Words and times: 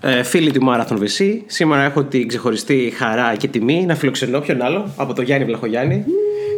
Ε, 0.00 0.22
φίλοι 0.22 0.50
του 0.50 0.60
Marathon 0.68 0.98
VC, 0.98 1.40
σήμερα 1.46 1.82
έχω 1.82 2.04
την 2.04 2.28
ξεχωριστή 2.28 2.92
χαρά 2.96 3.36
και 3.36 3.48
τιμή 3.48 3.84
να 3.86 3.94
φιλοξενώ 3.94 4.40
ποιον 4.40 4.62
άλλο 4.62 4.92
από 4.96 5.12
τον 5.12 5.24
Γιάννη 5.24 5.44
Βλαχογιάννη, 5.44 6.04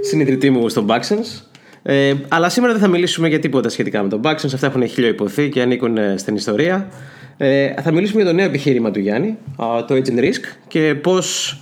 συνειδητή 0.00 0.50
μου 0.50 0.68
στον 0.68 0.86
Backsense. 0.88 1.42
Ε, 1.82 2.14
αλλά 2.28 2.48
σήμερα 2.48 2.72
δεν 2.72 2.82
θα 2.82 2.88
μιλήσουμε 2.88 3.28
για 3.28 3.38
τίποτα 3.38 3.68
σχετικά 3.68 4.02
με 4.02 4.08
τον 4.08 4.20
Backsense, 4.24 4.50
αυτά 4.54 4.66
έχουν 4.66 4.88
χίλιο 4.88 5.08
υποθεί 5.08 5.48
και 5.48 5.62
ανήκουν 5.62 5.96
ε, 5.96 6.14
στην 6.16 6.34
ιστορία. 6.34 6.88
Ε, 7.36 7.72
θα 7.82 7.92
μιλήσουμε 7.92 8.22
για 8.22 8.30
το 8.30 8.36
νέο 8.36 8.46
επιχείρημα 8.46 8.90
του 8.90 8.98
Γιάννη, 8.98 9.36
το 9.56 9.94
Agent 9.94 10.18
Risk 10.18 10.56
και 10.68 10.94
πώς 10.94 11.58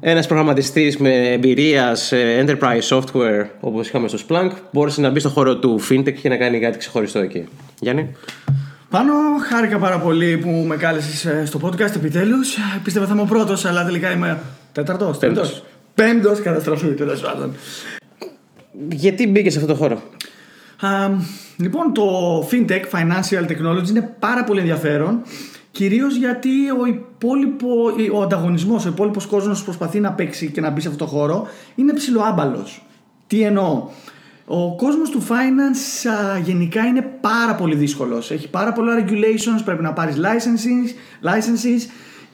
ένας 0.00 0.26
προγραμματιστής 0.26 0.96
με 0.96 1.32
εμπειρίας 1.32 2.02
σε 2.02 2.16
enterprise 2.44 2.88
software 2.88 3.46
όπως 3.60 3.88
είχαμε 3.88 4.08
στο 4.08 4.18
Splunk 4.28 4.50
μπόρεσε 4.72 5.00
να 5.00 5.10
μπει 5.10 5.20
στο 5.20 5.28
χώρο 5.28 5.56
του 5.56 5.80
fintech 5.90 6.12
και 6.12 6.28
να 6.28 6.36
κάνει 6.36 6.58
κάτι 6.58 6.78
ξεχωριστό 6.78 7.18
εκεί. 7.18 7.44
Γιάννη. 7.80 8.08
Πάνω, 8.92 9.12
χάρηκα 9.48 9.78
πάρα 9.78 9.98
πολύ 9.98 10.38
που 10.38 10.48
με 10.48 10.76
κάλεσες 10.76 11.24
ε, 11.24 11.44
στο 11.46 11.60
podcast 11.62 11.94
επιτέλους. 11.96 12.56
Πίστευα 12.82 13.06
θα 13.06 13.12
είμαι 13.12 13.22
ο 13.22 13.24
πρώτος, 13.24 13.64
αλλά 13.64 13.84
τελικά 13.84 14.12
είμαι 14.12 14.38
τέταρτος. 14.72 15.18
Πέμπτος. 15.18 15.62
Πέμπτος 15.94 16.40
καταστροφή, 16.40 16.86
τέλος 16.86 17.20
πάντων. 17.20 17.54
Γιατί 18.88 19.26
μπήκε 19.26 19.50
σε 19.50 19.58
αυτό 19.58 19.72
το 19.72 19.78
χώρο, 19.78 20.02
Λοιπόν, 21.56 21.92
το 21.92 22.02
FinTech, 22.50 22.82
Financial 22.92 23.46
Technology, 23.46 23.88
είναι 23.88 24.14
πάρα 24.18 24.44
πολύ 24.44 24.60
ενδιαφέρον. 24.60 25.22
Κυρίως 25.70 26.16
γιατί 26.16 26.50
ο 26.80 26.86
υπόλοιπο, 26.86 27.68
ο 28.12 28.22
ανταγωνισμός, 28.22 28.84
ο 28.84 28.88
υπόλοιπος 28.88 29.26
κόσμος 29.26 29.58
που 29.58 29.64
προσπαθεί 29.64 30.00
να 30.00 30.12
παίξει 30.12 30.50
και 30.50 30.60
να 30.60 30.70
μπει 30.70 30.80
σε 30.80 30.88
αυτό 30.88 31.04
το 31.04 31.10
χώρο 31.10 31.46
είναι 31.74 31.92
ψηλοάμπαλος. 31.92 32.82
Τι 33.26 33.42
εννοώ; 33.42 33.88
Ο 34.44 34.76
κόσμος 34.76 35.10
του 35.10 35.22
finance 35.22 36.10
γενικά 36.42 36.86
είναι 36.86 37.02
πάρα 37.20 37.54
πολύ 37.54 37.74
δύσκολος. 37.74 38.30
Έχει 38.30 38.48
πάρα 38.48 38.72
πολλά 38.72 39.04
regulations, 39.04 39.62
πρέπει 39.64 39.82
να 39.82 39.92
πάρεις 39.92 40.16
licenses, 40.16 40.88
licenses 41.28 41.90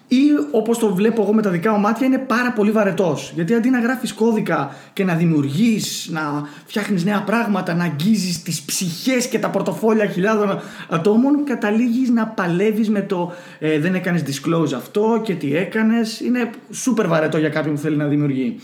ή 0.09 0.21
όπως 0.51 0.79
το 0.79 0.95
βλέπω 0.95 1.23
εγώ 1.23 1.35
με 1.35 1.43
τα 1.43 1.51
δικά 1.51 1.73
μου 1.73 1.81
μάτια 1.81 2.07
είναι 2.07 2.19
πάρα 2.19 2.53
πολύ 2.53 2.71
βαρετός. 2.71 3.33
Γιατί 3.35 3.55
αντί 3.55 3.71
να 3.71 3.81
γράφεις 3.81 4.13
κώδικα 4.13 4.75
και 4.93 5.05
να 5.05 5.15
δημιουργείς, 5.15 6.09
να 6.13 6.49
φτιάχνεις 6.67 7.05
νέα 7.05 7.23
πράγματα, 7.23 7.75
να 7.75 7.85
αγγίζεις 7.85 8.43
τις 8.43 8.63
ψυχές 8.63 9.27
και 9.27 9.39
τα 9.39 9.51
πορτοφόλια 9.51 10.07
χιλιάδων 10.07 10.61
ατόμων, 10.89 11.45
καταλήγεις 11.45 12.11
να 12.11 12.27
παλεύεις 12.27 12.91
με 12.91 13.01
το 13.01 13.33
ε, 13.59 13.79
δεν 13.79 13.95
έκανες 13.95 14.23
disclose 14.23 14.73
αυτό 14.77 15.21
και 15.25 15.35
τι 15.35 15.57
έκανες. 15.57 16.21
Είναι 16.21 16.51
super 16.87 17.05
βαρετό 17.07 17.39
για 17.39 17.49
κάποιον 17.49 17.75
που 17.75 17.81
θέλει 17.81 17.97
να 17.97 18.07
δημιουργεί. 18.07 18.61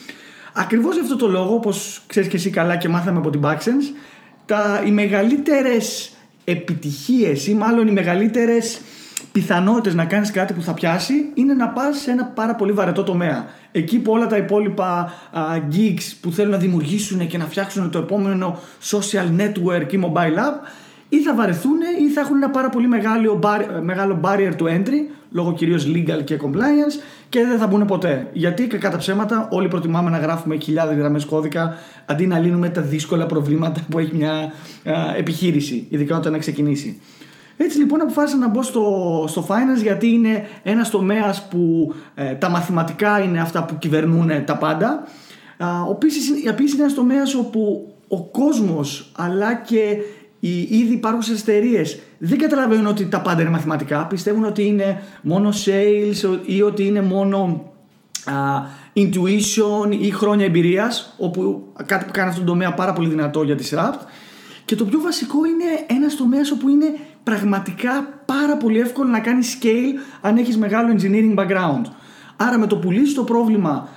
Ακριβώς 0.57 0.95
για 0.95 1.03
αυτό 1.03 1.17
το 1.17 1.29
λόγο, 1.29 1.55
όπως 1.55 2.03
ξέρεις 2.07 2.29
και 2.29 2.37
εσύ 2.37 2.51
καλά 2.51 2.77
και 2.77 2.89
μάθαμε 2.89 3.19
από 3.19 3.31
την 3.31 3.41
Backsense, 3.45 3.97
τα, 4.47 4.83
οι 4.87 4.91
μεγαλύτερες 4.91 6.13
επιτυχίες 6.45 7.47
ή 7.47 7.55
μάλλον 7.55 7.87
οι 7.87 7.93
μεγαλύτερες 7.93 8.81
πιθανότητες 9.33 9.95
να 9.95 10.05
κάνεις 10.05 10.31
κάτι 10.31 10.53
που 10.53 10.63
θα 10.63 10.75
πιάσει 10.75 11.15
είναι 11.35 11.55
να 11.55 11.69
πας 11.69 11.97
σε 11.99 12.11
ένα 12.11 12.25
πάρα 12.25 12.55
πολύ 12.55 12.73
βαρετό 12.73 13.03
τομέα. 13.03 13.47
Εκεί 13.73 13.99
που 13.99 14.13
όλα 14.13 14.27
τα 14.27 14.37
υπόλοιπα 14.37 15.13
uh, 15.35 15.75
geeks 15.75 16.13
που 16.21 16.33
θέλουν 16.33 16.51
να 16.51 16.59
δημιουργήσουν 16.59 17.27
και 17.27 17.39
να 17.39 17.45
φτιάξουν 17.45 17.91
το 17.91 17.99
επόμενο 17.99 18.59
social 18.91 19.41
network 19.41 19.93
ή 19.93 20.01
mobile 20.03 20.39
app 20.39 20.67
ή 21.15 21.23
θα 21.23 21.35
βαρεθούν 21.35 21.79
ή 22.01 22.09
θα 22.09 22.21
έχουν 22.21 22.37
ένα 22.37 22.51
πάρα 22.51 22.69
πολύ 22.69 22.89
μεγάλο, 22.89 23.41
μεγάλο 23.83 24.21
barrier 24.23 24.53
to 24.59 24.65
entry 24.65 25.01
λόγω 25.31 25.53
κυρίως 25.53 25.87
legal 25.95 26.25
και 26.25 26.39
compliance 26.43 27.03
και 27.29 27.45
δεν 27.45 27.59
θα 27.59 27.67
μπουν 27.67 27.85
ποτέ. 27.87 28.29
Γιατί 28.33 28.67
κατά 28.67 28.97
ψέματα 28.97 29.49
όλοι 29.51 29.69
προτιμάμε 29.69 30.11
να 30.11 30.19
γράφουμε 30.19 30.57
χιλιάδες 30.57 30.97
γραμμές 30.97 31.25
κώδικα 31.25 31.77
αντί 32.07 32.27
να 32.27 32.39
λύνουμε 32.39 32.69
τα 32.69 32.81
δύσκολα 32.81 33.27
προβλήματα 33.27 33.81
που 33.91 33.99
έχει 33.99 34.17
μια 34.17 34.53
επιχείρηση, 35.17 35.87
ειδικά 35.89 36.17
όταν 36.17 36.33
να 36.33 36.39
ξεκινήσει. 36.39 37.01
Έτσι 37.57 37.79
λοιπόν 37.79 38.01
αποφάσισα 38.01 38.39
να 38.39 38.49
μπω 38.49 38.63
στο, 38.63 39.25
στο 39.29 39.47
finance 39.49 39.83
γιατί 39.83 40.09
είναι 40.09 40.47
ένας 40.63 40.91
τομέας 40.91 41.49
που 41.49 41.95
ε, 42.15 42.35
τα 42.35 42.49
μαθηματικά 42.49 43.23
είναι 43.23 43.41
αυτά 43.41 43.65
που 43.65 43.79
κυβερνούν 43.79 44.45
τα 44.45 44.57
πάντα. 44.57 45.07
Επίσης 45.91 46.29
είναι 46.75 46.83
ένας 46.83 46.95
τομέας 46.95 47.35
όπου 47.35 47.95
ο 48.09 48.23
κόσμος 48.23 49.13
αλλά 49.17 49.55
και 49.55 49.97
οι 50.49 50.69
ήδη 50.71 50.95
υπάρχουσες 50.95 51.41
εταιρείες 51.41 51.99
δεν 52.19 52.39
καταλαβαίνουν 52.39 52.87
ότι 52.87 53.07
τα 53.07 53.21
πάντα 53.21 53.41
είναι 53.41 53.51
μαθηματικά. 53.51 54.07
Πιστεύουν 54.07 54.45
ότι 54.45 54.67
είναι 54.67 55.03
μόνο 55.23 55.53
sales 55.65 56.39
ή 56.45 56.63
ότι 56.63 56.87
είναι 56.87 57.03
μόνο 57.03 57.73
intuition 58.95 59.97
ή 60.01 60.11
χρόνια 60.11 60.45
εμπειρίας, 60.45 61.15
όπου 61.19 61.73
κάτι 61.87 62.05
που 62.05 62.11
κάνει 62.13 62.29
αυτόν 62.29 62.45
τον 62.45 62.55
τομέα 62.55 62.75
πάρα 62.75 62.93
πολύ 62.93 63.09
δυνατό 63.09 63.43
για 63.43 63.57
τη 63.57 63.69
Rapt. 63.73 64.01
Και 64.65 64.77
το 64.77 64.85
πιο 64.85 65.01
βασικό 65.01 65.45
είναι 65.45 65.99
ένας 65.99 66.17
τομέας 66.17 66.51
όπου 66.51 66.69
είναι 66.69 66.87
πραγματικά 67.23 68.23
πάρα 68.25 68.57
πολύ 68.57 68.81
εύκολο 68.81 69.11
να 69.11 69.21
κάνεις 69.21 69.59
scale 69.61 70.19
αν 70.21 70.37
έχεις 70.37 70.57
μεγάλο 70.57 70.97
engineering 70.99 71.35
background. 71.35 71.85
Άρα 72.37 72.59
με 72.59 72.67
το 72.67 72.77
πουλήσει 72.77 73.15
το 73.15 73.25
πρόβλημα 73.25 73.89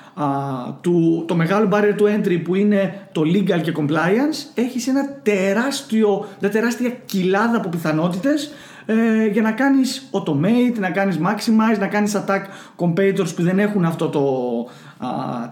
του, 0.81 1.23
το 1.27 1.35
μεγάλο 1.35 1.69
barrier 1.71 2.01
to 2.01 2.17
entry 2.17 2.41
που 2.43 2.55
είναι 2.55 3.07
το 3.11 3.21
legal 3.21 3.61
και 3.61 3.73
compliance 3.77 4.51
έχεις 4.55 4.87
ένα 4.87 5.09
τεράστιο, 5.23 6.25
μια 6.41 6.49
τεράστια 6.49 6.89
κοιλάδα 7.05 7.57
από 7.57 7.69
πιθανότητες 7.69 8.51
ε, 8.85 9.25
για 9.31 9.41
να 9.41 9.51
κάνεις 9.51 10.09
automate, 10.11 10.79
να 10.79 10.89
κάνεις 10.89 11.19
maximize, 11.21 11.79
να 11.79 11.87
κάνεις 11.87 12.15
attack 12.15 12.41
competitors 12.77 13.35
που 13.35 13.43
δεν 13.43 13.59
έχουν 13.59 13.85
αυτό 13.85 14.07
το 14.07 14.23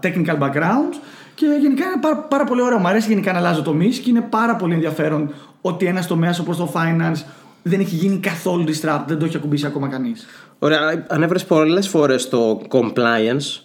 technical 0.01 0.39
background 0.39 0.93
και 1.35 1.45
γενικά 1.59 1.85
είναι 1.85 2.01
πάρα, 2.01 2.17
πάρα 2.17 2.43
πολύ 2.43 2.61
ωραίο. 2.61 2.77
Μου 2.77 2.87
αρέσει 2.87 3.07
γενικά 3.07 3.31
να 3.31 3.37
αλλάζω 3.37 3.61
τομείς 3.61 3.97
και 3.97 4.09
είναι 4.09 4.21
πάρα 4.21 4.55
πολύ 4.55 4.73
ενδιαφέρον 4.73 5.33
ότι 5.61 5.85
ένας 5.85 6.07
τομέας 6.07 6.39
όπως 6.39 6.57
το 6.57 6.71
finance 6.75 7.23
δεν 7.63 7.79
έχει 7.79 7.95
γίνει 7.95 8.17
καθόλου 8.17 8.63
disrupt, 8.63 9.03
δεν 9.07 9.19
το 9.19 9.25
έχει 9.25 9.37
ακουμπήσει 9.37 9.65
ακόμα 9.65 9.87
κανείς. 9.87 10.25
Ωραία, 10.59 11.05
ανέφερες 11.07 11.45
πολλές 11.45 11.87
φορές 11.87 12.29
το 12.29 12.61
compliance 12.69 13.64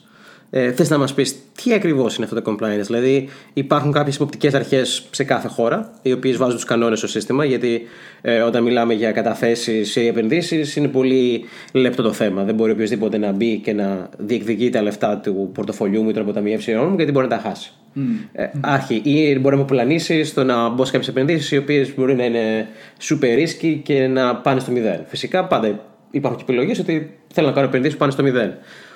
ε, 0.51 0.73
Θες 0.73 0.91
να 0.91 0.99
μας 0.99 1.15
πεις 1.15 1.37
τι 1.63 1.73
ακριβώς 1.73 2.17
είναι 2.17 2.27
αυτό 2.31 2.43
το 2.43 2.53
compliance, 2.53 2.87
Δηλαδή, 2.87 3.29
υπάρχουν 3.53 3.93
κάποιες 3.93 4.15
υποπτικέ 4.15 4.51
αρχές 4.55 5.09
σε 5.11 5.25
κάθε 5.25 5.49
χώρα, 5.49 5.91
οι 6.03 6.13
οποίες 6.13 6.37
βάζουν 6.37 6.55
τους 6.55 6.65
κανόνες 6.65 6.99
στο 6.99 7.09
σύστημα, 7.09 7.45
γιατί 7.45 7.83
ε, 8.21 8.41
όταν 8.41 8.63
μιλάμε 8.63 8.95
για 8.95 9.13
καταθέσεις 9.13 9.97
ή 9.97 10.07
επενδύσεις, 10.07 10.77
είναι 10.77 10.89
πολύ 10.89 11.45
λεπτό 11.73 12.03
το 12.03 12.13
θέμα. 12.13 12.45
Δεν 12.45 12.55
μπορεί 12.55 12.71
οποιοδήποτε 12.71 13.19
να 13.19 13.33
μπει 13.33 13.59
και 13.59 13.73
να 13.73 14.09
διεκδικεί 14.19 14.71
τα 14.71 14.83
λεφτά 14.83 15.17
του 15.17 15.51
πορτοφολιού 15.55 16.03
μου 16.03 16.09
ή 16.09 16.13
των 16.13 16.23
αποταμιεύσεων 16.23 16.89
μου, 16.89 16.97
γιατί 16.97 17.13
μπορεί 17.13 17.27
να 17.29 17.37
τα 17.37 17.43
χάσει. 17.49 17.73
Mm. 17.97 18.01
Ε, 18.33 18.47
άρχι, 18.61 18.95
ή 19.05 19.39
μπορεί 19.41 19.55
να 19.55 19.61
με 19.61 19.67
πουλανίσει 19.67 20.25
στο 20.25 20.45
να 20.45 20.69
μπω 20.69 20.85
σε 20.85 20.93
κάποιες 20.93 21.09
επενδύσεις, 21.09 21.51
οι 21.51 21.57
οποίες 21.57 21.95
μπορεί 21.95 22.15
να 22.15 22.25
είναι 22.25 22.69
super 23.01 23.39
risky 23.39 23.81
και 23.83 24.07
να 24.07 24.37
πάνε 24.37 24.61
στο 24.61 24.71
μηδέν. 24.71 25.05
Φυσικά, 25.07 25.45
πάντα 25.45 25.85
υπάρχουν 26.11 26.45
και 26.45 26.53
επιλογές 26.53 26.79
ότι 26.79 27.11
θέλω 27.33 27.47
να 27.47 27.53
κάνω 27.53 27.67
επενδύσεις 27.67 27.95
που 27.95 28.01
πάνε 28.01 28.13
στο 28.13 28.23
μηδέν. 28.23 28.55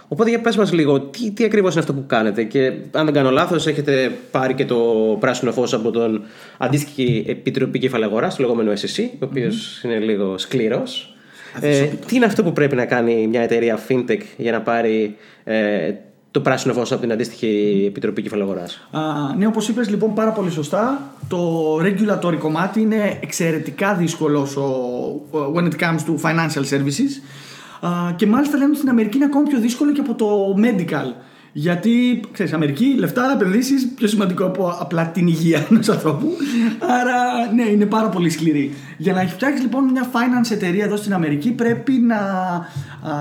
Οπότε 0.09 0.31
για 0.31 0.41
πες 0.41 0.57
μας 0.57 0.73
λίγο, 0.73 1.01
τι, 1.01 1.31
τι 1.31 1.45
ακριβώς 1.45 1.73
είναι 1.73 1.81
αυτό 1.81 1.95
που 1.95 2.05
κάνετε 2.07 2.43
και 2.43 2.73
αν 2.93 3.05
δεν 3.05 3.15
κάνω 3.15 3.31
λάθος 3.31 3.67
έχετε 3.67 4.13
πάρει 4.31 4.55
και 4.55 4.65
το 4.65 4.77
πράσινο 5.21 5.53
φως 5.53 5.75
από 5.75 5.91
τον 5.91 6.23
αντίστοιχη 6.59 7.25
Επιτροπή 7.29 7.79
Κεφαλαίου 7.79 8.11
το 8.11 8.37
λεγόμενο 8.39 8.73
SEC, 8.73 9.05
ο 9.13 9.25
οποίος 9.25 9.83
είναι 9.85 9.99
λίγο 9.99 10.39
σκληρός. 10.39 11.15
Ε, 11.61 11.85
τι 12.07 12.17
είναι 12.17 12.25
αυτό 12.25 12.43
που 12.43 12.53
πρέπει 12.53 12.77
να 12.77 12.85
κάνει 12.85 13.27
μια 13.27 13.41
εταιρεία 13.41 13.79
fintech 13.89 14.21
για 14.37 14.53
να 14.53 14.61
πάρει 14.61 15.17
ε, 15.45 15.93
το 16.31 16.41
πράσινο 16.41 16.75
φως 16.75 16.93
από 16.93 17.01
την 17.01 17.13
αντίστοιχη 17.13 17.85
Επιτροπή 17.89 18.23
Κεφαλαίου 18.23 18.55
Ναι, 19.39 19.47
όπως 19.47 19.69
είπες 19.69 19.91
λοιπόν 19.91 20.15
πάρα 20.15 20.31
πολύ 20.31 20.51
σωστά, 20.51 21.13
το 21.29 21.77
regulatory 21.77 22.39
κομμάτι 22.39 22.81
είναι 22.81 23.19
εξαιρετικά 23.23 23.95
δύσκολος 23.95 24.59
when 25.55 25.65
it 25.65 25.81
comes 25.81 25.99
to 25.99 26.31
financial 26.31 26.65
services 26.71 27.11
και 28.17 28.27
μάλιστα 28.27 28.57
λένε 28.57 28.69
ότι 28.69 28.77
στην 28.77 28.89
Αμερική 28.89 29.17
είναι 29.17 29.25
ακόμη 29.25 29.49
πιο 29.49 29.61
δύσκολο 29.61 29.93
και 29.93 30.01
από 30.01 30.15
το 30.15 30.55
medical. 30.59 31.13
Γιατί, 31.57 32.21
ξέρεις, 32.33 32.53
Αμερική, 32.53 32.95
λεφτά, 32.99 33.33
επενδύσεις, 33.35 33.89
πιο 33.95 34.09
σημαντικό 34.09 34.45
από 34.45 34.77
απλά 34.81 35.07
την 35.07 35.27
υγεία 35.27 35.67
ενός 35.71 35.89
ανθρώπου. 35.89 36.27
Άρα, 36.79 37.53
ναι, 37.55 37.63
είναι 37.63 37.87
πάρα 37.87 38.09
πολύ 38.09 38.31
σκληρή. 38.31 38.75
Για 38.97 39.13
να 39.13 39.21
φτιάξεις 39.21 39.61
λοιπόν 39.61 39.85
μια 39.85 40.11
finance 40.13 40.51
εταιρεία 40.51 40.85
εδώ 40.85 40.97
στην 40.97 41.15
Αμερική, 41.15 41.51
πρέπει 41.51 41.93
να 41.93 42.19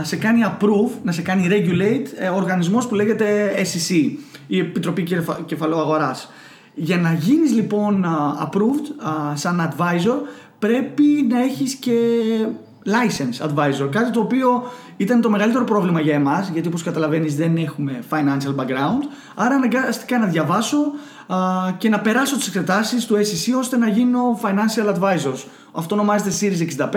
σε 0.01 0.16
κάνει 0.16 0.39
approve, 0.45 0.92
να 1.04 1.12
σε 1.12 1.22
κάνει 1.22 1.48
regulate 1.51 2.07
ε, 2.18 2.28
ο 2.28 2.36
οργανισμός 2.36 2.88
που 2.88 2.95
λέγεται 2.95 3.51
SEC, 3.57 4.12
η 4.48 4.60
Επιτροπή 4.60 5.06
Κεφαλαίου 5.45 5.80
Αγορά. 5.80 6.16
Για 6.74 6.98
να 6.98 7.13
γίνεις 7.13 7.54
λοιπόν 7.54 8.06
approved 8.44 9.10
σαν 9.33 9.74
advisor, 9.74 10.18
πρέπει 10.60 11.28
να 11.30 11.44
έχεις 11.44 11.74
και 11.74 11.98
license 12.85 13.47
advisor. 13.47 13.89
Κάτι 13.91 14.12
το 14.12 14.19
οποίο 14.19 14.71
ήταν 14.97 15.21
το 15.21 15.30
μεγαλύτερο 15.30 15.63
πρόβλημα 15.63 16.00
για 16.00 16.13
εμάς, 16.13 16.50
γιατί 16.50 16.68
όπως 16.68 16.83
καταλαβαίνεις 16.83 17.35
δεν 17.35 17.57
έχουμε 17.57 18.00
financial 18.09 18.56
background. 18.56 19.07
Άρα 19.35 19.56
αναγκάστηκα 19.56 20.19
να 20.19 20.25
διαβάσω 20.25 20.77
α, 21.27 21.38
και 21.77 21.89
να 21.89 22.00
περάσω 22.00 22.38
τις 22.38 22.47
εξετάσεις 22.47 23.06
του 23.06 23.15
SEC 23.15 23.57
ώστε 23.57 23.77
να 23.77 23.88
γίνω 23.88 24.39
financial 24.44 24.94
advisor. 24.94 25.33
Αυτό 25.71 25.95
ονομάζεται 25.95 26.31
Series 26.41 26.81
65 26.81 26.88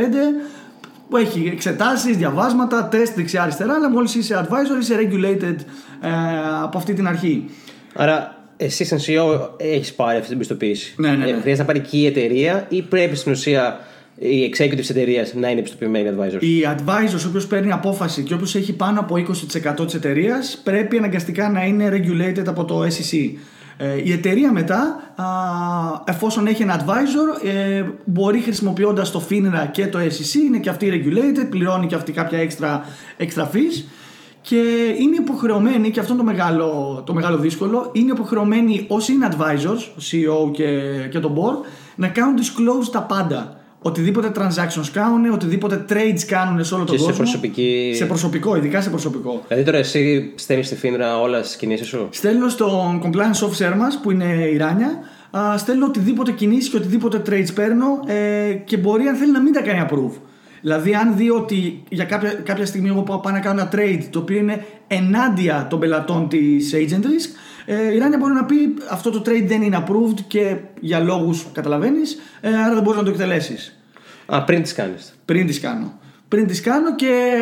που 1.08 1.16
έχει 1.16 1.50
εξετάσεις, 1.52 2.16
διαβάσματα, 2.16 2.88
τεστ 2.88 3.16
δεξιά-αριστερά, 3.16 3.74
αλλά 3.74 3.90
μόλις 3.90 4.14
είσαι 4.14 4.46
advisor 4.48 4.80
είσαι 4.80 4.94
regulated 5.00 5.56
ε, 6.00 6.10
από 6.62 6.78
αυτή 6.78 6.92
την 6.92 7.08
αρχή. 7.08 7.50
Άρα 7.94 8.36
εσύ 8.56 8.84
σαν 8.84 8.98
CEO 8.98 9.48
έχεις 9.56 9.94
πάρει 9.94 10.16
αυτή 10.16 10.28
την 10.28 10.38
πιστοποίηση; 10.38 10.94
Ναι, 10.96 11.08
ναι, 11.08 11.16
ναι. 11.16 11.30
Ε, 11.30 11.40
χρειάζεται 11.40 11.56
να 11.56 11.64
πάρει 11.64 11.80
και 11.80 11.96
η 11.96 12.06
εταιρεία 12.06 12.66
ή 12.68 12.82
πρέπει 12.82 13.16
στην 13.16 13.32
ουσία 13.32 13.80
οι 14.18 14.54
executives 14.54 14.90
εταιρείας 14.90 15.34
να 15.34 15.50
είναι 15.50 15.60
επιστοποιημένοι 15.60 16.10
advisors. 16.16 16.42
Οι 16.42 16.62
advisors, 16.64 17.24
ο 17.24 17.28
οποίος 17.28 17.46
παίρνει 17.46 17.72
απόφαση 17.72 18.22
και 18.22 18.34
όποιο 18.34 18.60
έχει 18.60 18.72
πάνω 18.72 19.00
από 19.00 19.14
20% 19.16 19.84
της 19.84 19.94
εταιρείας, 19.94 20.60
πρέπει 20.64 20.96
αναγκαστικά 20.96 21.50
να 21.50 21.64
είναι 21.64 21.88
regulated 21.88 22.44
από 22.46 22.64
το 22.64 22.82
SEC. 22.82 23.30
Ε, 23.78 24.02
η 24.04 24.12
εταιρεία 24.12 24.52
μετά, 24.52 25.12
α, 25.16 25.24
εφόσον 26.04 26.46
έχει 26.46 26.62
ένα 26.62 26.84
advisor, 26.84 27.46
ε, 27.46 27.84
μπορεί 28.04 28.40
χρησιμοποιώντας 28.40 29.10
το 29.10 29.22
FINRA 29.30 29.68
και 29.70 29.86
το 29.86 29.98
SEC, 29.98 30.34
είναι 30.34 30.58
και 30.58 30.68
αυτή 30.68 30.88
regulated, 30.92 31.46
πληρώνει 31.50 31.86
και 31.86 31.94
αυτή 31.94 32.12
κάποια 32.12 32.38
extra, 32.48 32.80
extra 33.24 33.42
fees 33.42 33.84
και 34.40 34.56
είναι 34.98 35.16
υποχρεωμένοι, 35.18 35.90
και 35.90 36.00
αυτό 36.00 36.12
είναι 36.12 36.22
το 36.22 36.28
μεγάλο, 36.28 37.02
το 37.06 37.14
μεγάλο 37.14 37.36
δύσκολο, 37.36 37.90
είναι 37.92 38.12
υποχρεωμένοι 38.12 38.84
όσοι 38.88 39.12
είναι 39.12 39.28
advisors, 39.30 39.80
ο 39.96 40.00
CEO 40.10 40.52
και, 40.52 40.80
και 41.10 41.18
το 41.18 41.34
board, 41.36 41.66
να 41.96 42.08
κάνουν 42.08 42.36
disclose 42.38 42.88
τα 42.92 43.02
πάντα. 43.02 43.60
Οτιδήποτε 43.86 44.30
transactions 44.36 44.86
κάνουν, 44.92 45.32
οτιδήποτε 45.32 45.84
trades 45.88 46.20
κάνουν 46.26 46.64
σε 46.64 46.74
όλο 46.74 46.84
τον 46.84 46.94
Και 46.94 47.00
σε 47.00 47.06
κόσμο. 47.06 47.22
προσωπική- 47.22 47.92
Σε 47.96 48.04
προσωπικό, 48.06 48.56
ειδικά 48.56 48.80
σε 48.80 48.90
προσωπικό. 48.90 49.42
Δηλαδή 49.48 49.64
τώρα 49.66 49.78
εσύ 49.78 50.32
στέλνεις 50.34 50.66
στη 50.66 50.74
Φίνρα 50.76 51.20
όλα 51.20 51.42
στι 51.42 51.56
κινήσεις 51.58 51.86
σου; 51.86 52.08
Στέλνω 52.10 52.48
στον 52.48 53.00
compliance 53.04 53.46
officer 53.48 53.74
μας 53.76 54.00
που 54.02 54.10
είναι 54.10 54.24
η 54.52 54.56
Ράνια, 54.56 54.98
α, 55.38 55.58
στέλνω 55.58 55.86
οτιδήποτε 55.86 56.32
κινήσεις 56.32 56.68
και 56.70 56.76
οτιδήποτε 56.76 57.22
trades 57.26 57.54
παίρνω 57.54 57.86
ε, 58.06 58.52
και 58.52 58.76
μπορεί 58.76 59.06
αν 59.06 59.16
θέλει 59.16 59.32
να 59.32 59.40
μην 59.40 59.52
τα 59.52 59.60
κάνει 59.62 59.86
approve. 59.90 60.20
Δηλαδή, 60.60 60.94
αν 60.94 61.16
δει 61.16 61.30
ότι 61.30 61.82
για 61.88 62.04
κάποια, 62.04 62.32
κάποια 62.44 62.66
στιγμή 62.66 62.88
εγώ 62.88 63.02
πάω 63.02 63.18
πάω 63.18 63.32
να 63.32 63.40
κάνω 63.40 63.60
ένα 63.60 63.70
trade 63.74 64.02
το 64.10 64.18
οποίο 64.18 64.36
είναι 64.36 64.64
ενάντια 64.86 65.66
των 65.70 65.78
πελατών 65.78 66.28
της 66.28 66.72
agent 66.74 67.04
risk, 67.04 67.30
ε, 67.66 67.94
η 67.94 67.98
Ράνια 67.98 68.18
μπορεί 68.18 68.32
να 68.32 68.44
πει 68.44 68.56
αυτό 68.90 69.10
το 69.10 69.22
trade 69.26 69.44
δεν 69.46 69.62
είναι 69.62 69.84
approved 69.86 70.20
και 70.26 70.56
για 70.80 70.98
λόγους 71.00 71.46
καταλαβαίνεις, 71.52 72.18
ε, 72.40 72.48
άρα 72.48 72.74
δεν 72.74 72.82
μπορείς 72.82 72.98
να 72.98 73.04
το 73.06 73.10
εκτελέσεις. 73.10 73.75
Α, 74.26 74.44
πριν 74.44 74.62
τις 74.62 74.72
κάνεις. 74.72 75.18
Πριν 75.24 75.46
τις 75.46 75.60
κάνω. 75.60 75.98
Πριν 76.28 76.46
τις 76.46 76.60
κάνω 76.60 76.94
και 76.94 77.32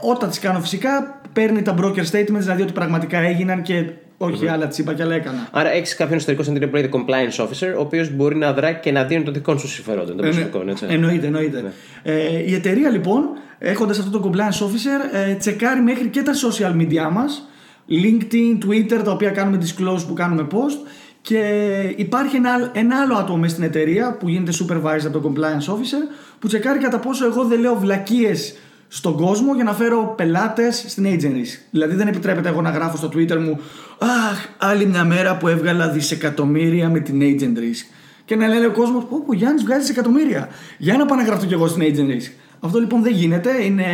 όταν 0.00 0.28
τις 0.28 0.38
κάνω 0.38 0.60
φυσικά 0.60 1.20
παίρνει 1.32 1.62
τα 1.62 1.74
broker 1.80 2.04
statements, 2.10 2.38
δηλαδή 2.38 2.62
ότι 2.62 2.72
πραγματικά 2.72 3.18
έγιναν 3.18 3.62
και 3.62 3.84
όχι 4.16 4.48
άλλα 4.48 4.68
τσίπα 4.68 4.94
και 4.94 5.02
άλλα 5.02 5.14
έκανα. 5.14 5.48
Άρα 5.52 5.70
έχεις 5.72 5.94
κάποιον 5.96 6.16
εσωτερικό 6.16 6.42
στην 6.42 6.56
εταιρεία 6.56 6.74
που 6.74 6.80
λέγεται 6.80 6.98
compliance 6.98 7.44
officer, 7.44 7.76
ο 7.76 7.80
οποίος 7.80 8.10
μπορεί 8.10 8.36
να 8.36 8.52
δράει 8.52 8.74
και 8.74 8.92
να 8.92 9.04
δίνει 9.04 9.22
των 9.22 9.34
δικών 9.34 9.58
σου 9.58 9.68
συμφερόντων, 9.68 10.16
των 10.16 10.26
προσωπικών. 10.26 10.68
Έτσι. 10.68 10.86
Εννοείται, 10.88 11.26
εννοείται. 11.26 11.72
Ε, 12.02 12.38
η 12.46 12.54
εταιρεία 12.54 12.90
λοιπόν, 12.90 13.28
έχοντας 13.58 13.98
αυτό 13.98 14.18
το 14.18 14.30
compliance 14.30 14.64
officer, 14.64 15.28
ε, 15.28 15.34
τσεκάρει 15.34 15.80
μέχρι 15.80 16.08
και 16.08 16.22
τα 16.22 16.32
social 16.32 16.80
media 16.80 17.12
μας, 17.12 17.48
LinkedIn, 17.88 18.66
Twitter, 18.66 19.00
τα 19.04 19.10
οποία 19.10 19.30
κάνουμε 19.30 19.58
disclose 19.62 20.06
που 20.06 20.12
κάνουμε 20.14 20.46
post 20.50 20.88
και 21.22 21.38
υπάρχει 21.96 22.36
ένα, 22.36 22.52
άλλο- 22.52 22.70
ένα 22.72 23.00
άλλο 23.00 23.14
άτομο 23.14 23.38
μέσα 23.38 23.52
στην 23.54 23.64
εταιρεία 23.64 24.12
που 24.12 24.28
γίνεται 24.28 24.52
supervised 24.60 25.06
από 25.06 25.20
το 25.20 25.32
compliance 25.32 25.72
officer 25.72 26.14
που 26.38 26.46
τσεκάρει 26.46 26.78
κατά 26.78 26.98
πόσο 26.98 27.26
εγώ 27.26 27.44
δεν 27.44 27.60
λέω 27.60 27.74
βλακίες 27.74 28.54
στον 28.88 29.16
κόσμο 29.16 29.54
για 29.54 29.64
να 29.64 29.72
φέρω 29.72 30.14
πελάτες 30.16 30.84
στην 30.88 31.04
agency. 31.06 31.58
Δηλαδή 31.70 31.94
δεν 31.94 32.08
επιτρέπεται 32.08 32.48
εγώ 32.48 32.60
να 32.60 32.70
γράφω 32.70 32.96
στο 32.96 33.08
Twitter 33.14 33.36
μου 33.38 33.60
Αχ, 33.98 34.46
άλλη 34.58 34.86
μια 34.86 35.04
μέρα 35.04 35.36
που 35.36 35.48
έβγαλα 35.48 35.88
δισεκατομμύρια 35.88 36.88
με 36.88 37.00
την 37.00 37.20
agent 37.20 37.58
risk. 37.58 37.94
Και 38.24 38.36
να 38.36 38.48
λένε 38.48 38.66
ο 38.66 38.70
κόσμος: 38.70 39.04
Πω, 39.04 39.22
πω, 39.26 39.32
Γιάννης 39.34 39.62
βγάζει 39.62 39.80
δισεκατομμύρια. 39.80 40.48
Για 40.78 40.96
να 40.96 41.06
πάω 41.06 41.16
να 41.18 41.24
γραφτώ 41.24 41.46
κι 41.46 41.52
εγώ 41.52 41.66
στην 41.66 41.82
agent 41.82 42.10
risk. 42.10 42.32
Αυτό 42.60 42.78
λοιπόν 42.78 43.02
δεν 43.02 43.12
γίνεται. 43.12 43.64
Είναι, 43.64 43.84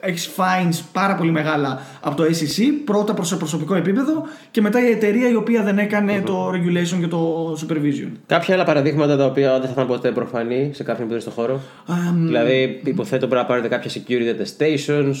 έχεις 0.00 0.30
fines 0.36 0.82
πάρα 0.92 1.14
πολύ 1.14 1.30
μεγάλα 1.30 1.82
από 2.00 2.16
το 2.16 2.22
SEC. 2.22 2.62
Πρώτα 2.84 3.14
προς 3.14 3.28
σε 3.28 3.36
προσωπικό 3.36 3.74
επίπεδο 3.74 4.26
και 4.50 4.60
μετά 4.60 4.88
η 4.88 4.90
εταιρεία 4.90 5.28
η 5.28 5.34
οποία 5.34 5.62
δεν 5.62 5.78
έκανε 5.78 6.22
το 6.26 6.50
regulation 6.50 7.00
και 7.00 7.06
το 7.06 7.52
supervision. 7.52 8.10
Κάποια 8.26 8.54
άλλα 8.54 8.64
παραδείγματα 8.64 9.16
τα 9.16 9.24
οποία 9.24 9.52
δεν 9.52 9.66
θα 9.66 9.72
ήταν 9.72 9.86
ποτέ 9.86 10.10
προφανή 10.10 10.70
σε 10.74 10.82
κάποιον 10.82 11.06
που 11.06 11.12
είναι 11.12 11.22
στον 11.22 11.32
χώρο. 11.32 11.60
δηλαδή, 12.14 12.80
υποθέτω 12.84 13.26
πρέπει 13.26 13.42
να 13.42 13.48
πάρετε 13.48 13.68
κάποια 13.68 13.90
security 13.90 14.40
attestations. 14.40 15.16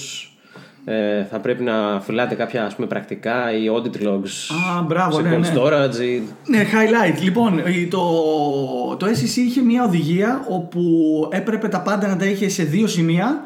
Ε, 0.84 1.24
θα 1.30 1.38
πρέπει 1.40 1.62
να 1.62 2.00
φυλάτε 2.04 2.34
κάποια 2.34 2.64
ας 2.64 2.74
πούμε, 2.74 2.86
πρακτικά 2.86 3.52
ή 3.52 3.64
audit 3.74 4.06
logs 4.08 4.54
Α, 4.78 4.82
μπράβο, 4.82 5.16
σε 5.16 5.22
ναι, 5.22 5.36
cold 5.36 5.40
ναι. 5.40 5.52
storage. 5.56 6.00
Ή... 6.02 6.22
Ναι, 6.46 6.64
highlight. 6.72 7.22
Λοιπόν, 7.22 7.58
η- 7.58 7.86
το, 7.86 8.00
το 8.98 9.06
SEC 9.06 9.36
είχε 9.36 9.60
μια 9.60 9.84
οδηγία 9.84 10.44
όπου 10.48 10.80
έπρεπε 11.32 11.68
τα 11.68 11.80
πάντα 11.80 12.08
να 12.08 12.16
τα 12.16 12.24
είχε 12.24 12.48
σε 12.48 12.62
δύο 12.62 12.86
σημεία 12.86 13.44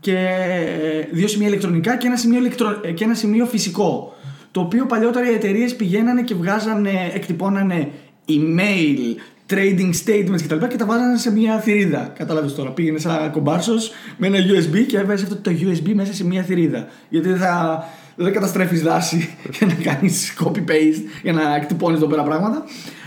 και 0.00 0.12
ε, 0.16 1.08
δύο 1.12 1.28
σημεία 1.28 1.48
ηλεκτρονικά 1.48 1.96
και 1.96 2.06
ένα 2.06 2.16
σημείο, 2.16 2.38
ηλεκτρο, 2.38 2.80
ε, 2.84 2.90
και 2.92 3.04
ένα 3.04 3.14
σημείο 3.14 3.46
φυσικό. 3.46 4.14
Το 4.50 4.60
οποίο 4.60 4.86
παλιότερα 4.86 5.30
οι 5.30 5.34
εταιρείες 5.34 5.76
πηγαίνανε 5.76 6.22
και 6.22 6.34
βγάζανε, 6.34 6.90
εκτυπώνανε 7.14 7.88
email, 8.28 9.16
trading 9.50 9.92
statements 10.04 10.42
κτλ. 10.42 10.66
Και, 10.66 10.76
τα 10.76 10.86
βάζανε 10.86 11.18
σε 11.18 11.32
μια 11.32 11.58
θηρίδα. 11.58 12.12
Κατάλαβες 12.18 12.54
τώρα. 12.54 12.70
Πήγαινε 12.70 12.98
σαν 12.98 13.16
ένα 13.20 13.28
κομπάρσος 13.28 13.92
με 14.16 14.26
ένα 14.26 14.38
USB 14.38 14.86
και 14.88 14.98
έβαζε 14.98 15.24
αυτό 15.24 15.36
το 15.36 15.50
USB 15.60 15.92
μέσα 15.94 16.14
σε 16.14 16.24
μια 16.24 16.42
θηρίδα. 16.42 16.88
Γιατί 17.08 17.28
δεν 17.28 17.38
θα, 17.38 17.84
δεν 18.16 18.32
καταστρέφεις 18.32 18.82
δάση 18.82 19.28
για 19.58 19.66
να 19.66 19.74
κάνεις 19.74 20.34
copy-paste, 20.44 21.02
για 21.22 21.32
να 21.32 21.54
εκτυπώνεις 21.54 21.98
εδώ 21.98 22.06
πέρα 22.06 22.22
πράγματα. 22.22 22.64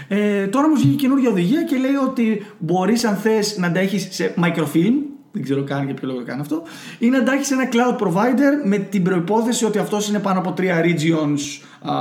Ε, 0.07 0.47
τώρα 0.47 0.65
όμως 0.65 0.81
βγήκε 0.81 0.95
καινούργια 0.95 1.29
οδηγία 1.29 1.63
και 1.63 1.75
λέει 1.75 1.95
ότι 2.07 2.45
μπορείς, 2.57 3.03
αν 3.03 3.15
θες, 3.15 3.57
να 3.57 3.71
τα 3.71 3.79
έχεις 3.79 4.07
σε 4.11 4.33
microfilm. 4.43 4.93
Δεν 5.31 5.45
ξέρω 5.45 5.63
καν 5.63 5.85
για 5.85 5.93
ποιο 5.93 6.07
λόγο 6.07 6.19
το 6.19 6.25
κάνει 6.25 6.41
αυτό. 6.41 6.63
Ή 6.99 7.09
να 7.09 7.23
τα 7.23 7.33
έχεις 7.33 7.47
σε 7.47 7.53
ένα 7.53 7.69
cloud 7.71 8.03
provider 8.03 8.65
με 8.65 8.77
την 8.77 9.03
προπόθεση 9.03 9.65
ότι 9.65 9.77
αυτός 9.77 10.09
είναι 10.09 10.19
πάνω 10.19 10.39
από 10.39 10.51
τρία 10.51 10.81
regions 10.83 11.39
α, 11.81 11.93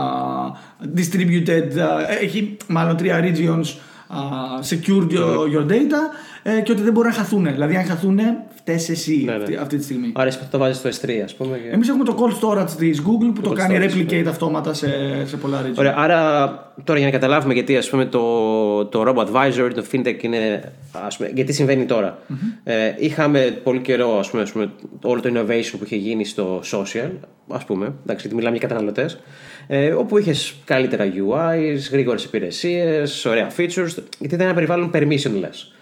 distributed. 0.96 1.78
α, 1.78 2.12
έχει 2.20 2.56
μάλλον 2.66 2.96
τρία 2.96 3.20
regions 3.24 3.66
Uh, 4.08 4.58
α, 4.58 4.62
secured 4.62 5.10
your, 5.10 5.24
uh-huh. 5.24 5.50
your 5.50 5.66
data 5.66 6.12
ε, 6.56 6.60
και 6.60 6.72
ότι 6.72 6.82
δεν 6.82 6.92
μπορούν 6.92 7.10
να 7.10 7.16
χαθούν. 7.16 7.44
Δηλαδή, 7.44 7.76
αν 7.76 7.84
χαθούν, 7.84 8.20
φταίει 8.56 8.74
εσύ 8.74 9.22
Ναι, 9.24 9.32
ναι. 9.32 9.38
αυτή, 9.42 9.56
αυτή 9.56 9.76
τη 9.76 9.82
στιγμή. 9.84 10.12
Άρα 10.14 10.28
εσύ 10.28 10.38
το 10.50 10.58
βάζεις 10.58 10.76
στο 10.76 10.88
S3, 10.88 11.10
ας 11.24 11.34
πούμε. 11.34 11.58
και- 11.58 11.68
Εμείς 11.74 11.88
έχουμε 11.88 12.04
το 12.04 12.16
cold 12.18 12.44
storage 12.48 12.70
της 12.78 13.00
Google 13.02 13.32
που 13.34 13.40
το, 13.40 13.50
cold 13.50 13.54
κάνει 13.54 13.78
storage, 13.80 14.10
replicate 14.10 14.24
αυτόματα 14.28 14.74
σε, 14.74 14.88
σε 15.26 15.36
πολλά 15.36 15.62
regions. 15.66 15.74
Ωραία, 15.78 15.94
άρα 15.96 16.48
τώρα 16.84 16.98
για 16.98 17.08
να 17.08 17.12
καταλάβουμε 17.14 17.54
γιατί 17.54 17.76
ας 17.76 17.90
πούμε, 17.90 18.04
το, 18.04 18.84
το 18.86 19.04
Robo 19.06 19.26
Advisor, 19.26 19.70
το 19.74 19.84
FinTech 19.92 20.22
είναι. 20.22 20.72
Ας 21.06 21.16
πούμε, 21.16 21.30
γιατί 21.34 21.52
συμβαίνει 21.52 21.84
τώρα. 21.84 22.18
Ε, 22.64 22.74
είχαμε 22.98 23.40
πολύ 23.62 23.80
καιρό 23.80 24.18
ας 24.18 24.30
πούμε, 24.30 24.42
ας 24.42 24.52
πούμε, 24.52 24.70
όλο 25.02 25.20
το 25.20 25.30
innovation 25.34 25.74
που 25.78 25.84
είχε 25.84 25.96
γίνει 25.96 26.24
στο 26.24 26.60
social, 26.72 27.10
ας 27.48 27.64
πούμε, 27.64 27.84
εντάξει, 27.86 28.20
γιατί 28.20 28.34
μιλάμε 28.34 28.56
για 28.56 28.68
καταναλωτές, 28.68 29.18
ε, 29.66 29.88
όπου 29.92 30.18
είχες 30.18 30.54
καλύτερα 30.64 31.04
UIs, 31.04 31.78
γρήγορες 31.90 32.24
υπηρεσίες, 32.24 33.24
ωραία 33.24 33.50
features, 33.56 33.94
γιατί 34.18 34.34
ήταν 34.34 34.40
ένα 34.40 34.54
περιβάλλον 34.54 34.90
permissionless. 34.94 35.75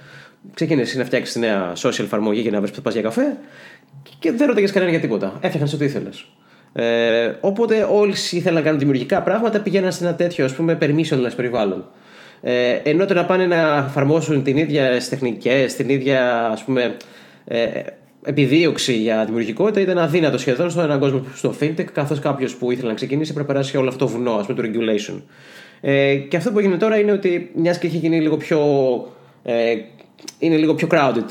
Ξεκίνησες 0.54 0.88
εσύ 0.88 0.98
να 0.98 1.04
φτιάξεις 1.04 1.34
τη 1.34 1.40
νέα 1.40 1.72
social 1.76 2.04
εφαρμογή 2.04 2.40
για 2.40 2.50
να 2.50 2.58
βρεις 2.58 2.70
που 2.70 2.76
θα 2.76 2.82
πας 2.82 2.92
για 2.92 3.02
καφέ 3.02 3.36
και 4.18 4.32
δεν 4.32 4.46
ρώταγε 4.46 4.66
κανένα 4.66 4.90
για 4.90 5.00
τίποτα. 5.00 5.38
Έφτιαχνες 5.40 5.72
ό,τι 5.72 5.84
ήθελες. 5.84 6.26
Ε, 6.72 7.32
οπότε 7.40 7.88
όλοι 7.90 8.14
ήθελαν 8.30 8.54
να 8.54 8.60
κάνουν 8.60 8.78
δημιουργικά 8.78 9.22
πράγματα, 9.22 9.60
πηγαίναν 9.60 9.92
σε 9.92 10.04
ένα 10.04 10.14
τέτοιο 10.14 10.44
ας 10.44 10.54
πούμε 10.54 10.78
permissionless 10.80 11.32
περιβάλλον. 11.36 11.84
Ε, 12.40 12.80
ενώ 12.82 13.04
το 13.04 13.14
να 13.14 13.24
πάνε 13.24 13.46
να 13.46 13.84
εφαρμόσουν 13.88 14.42
την 14.42 14.56
ίδια 14.56 15.00
τεχνικές, 15.08 15.74
την 15.74 15.88
ίδια 15.88 16.46
ας 16.46 16.64
πούμε, 16.64 16.96
ε, 17.44 17.68
επιδίωξη 18.24 18.92
για 18.92 19.24
δημιουργικότητα 19.24 19.80
ήταν 19.80 19.98
αδύνατο 19.98 20.38
σχεδόν 20.38 20.70
στον 20.70 20.84
έναν 20.84 20.98
κόσμο 20.98 21.24
στο 21.34 21.54
fintech, 21.60 21.84
καθώς 21.92 22.18
κάποιος 22.18 22.54
που 22.54 22.70
ήθελε 22.70 22.88
να 22.88 22.94
ξεκινήσει 22.94 23.32
πρέπει 23.32 23.48
να 23.48 23.54
περάσει 23.54 23.76
όλο 23.76 23.88
αυτό 23.88 24.04
το 24.04 24.10
βουνό 24.10 24.32
ας 24.32 24.46
πούμε, 24.46 24.62
του 24.62 24.70
regulation. 24.70 25.22
Ε, 25.80 26.14
και 26.14 26.36
αυτό 26.36 26.52
που 26.52 26.58
έγινε 26.58 26.76
τώρα 26.76 26.98
είναι 26.98 27.12
ότι 27.12 27.50
μιας 27.54 27.78
και 27.78 27.86
έχει 27.86 27.96
γίνει 27.96 28.20
λίγο 28.20 28.36
πιο. 28.36 28.60
Ε, 29.42 29.74
είναι 30.38 30.56
λίγο 30.56 30.74
πιο 30.74 30.88
crowded 30.90 31.24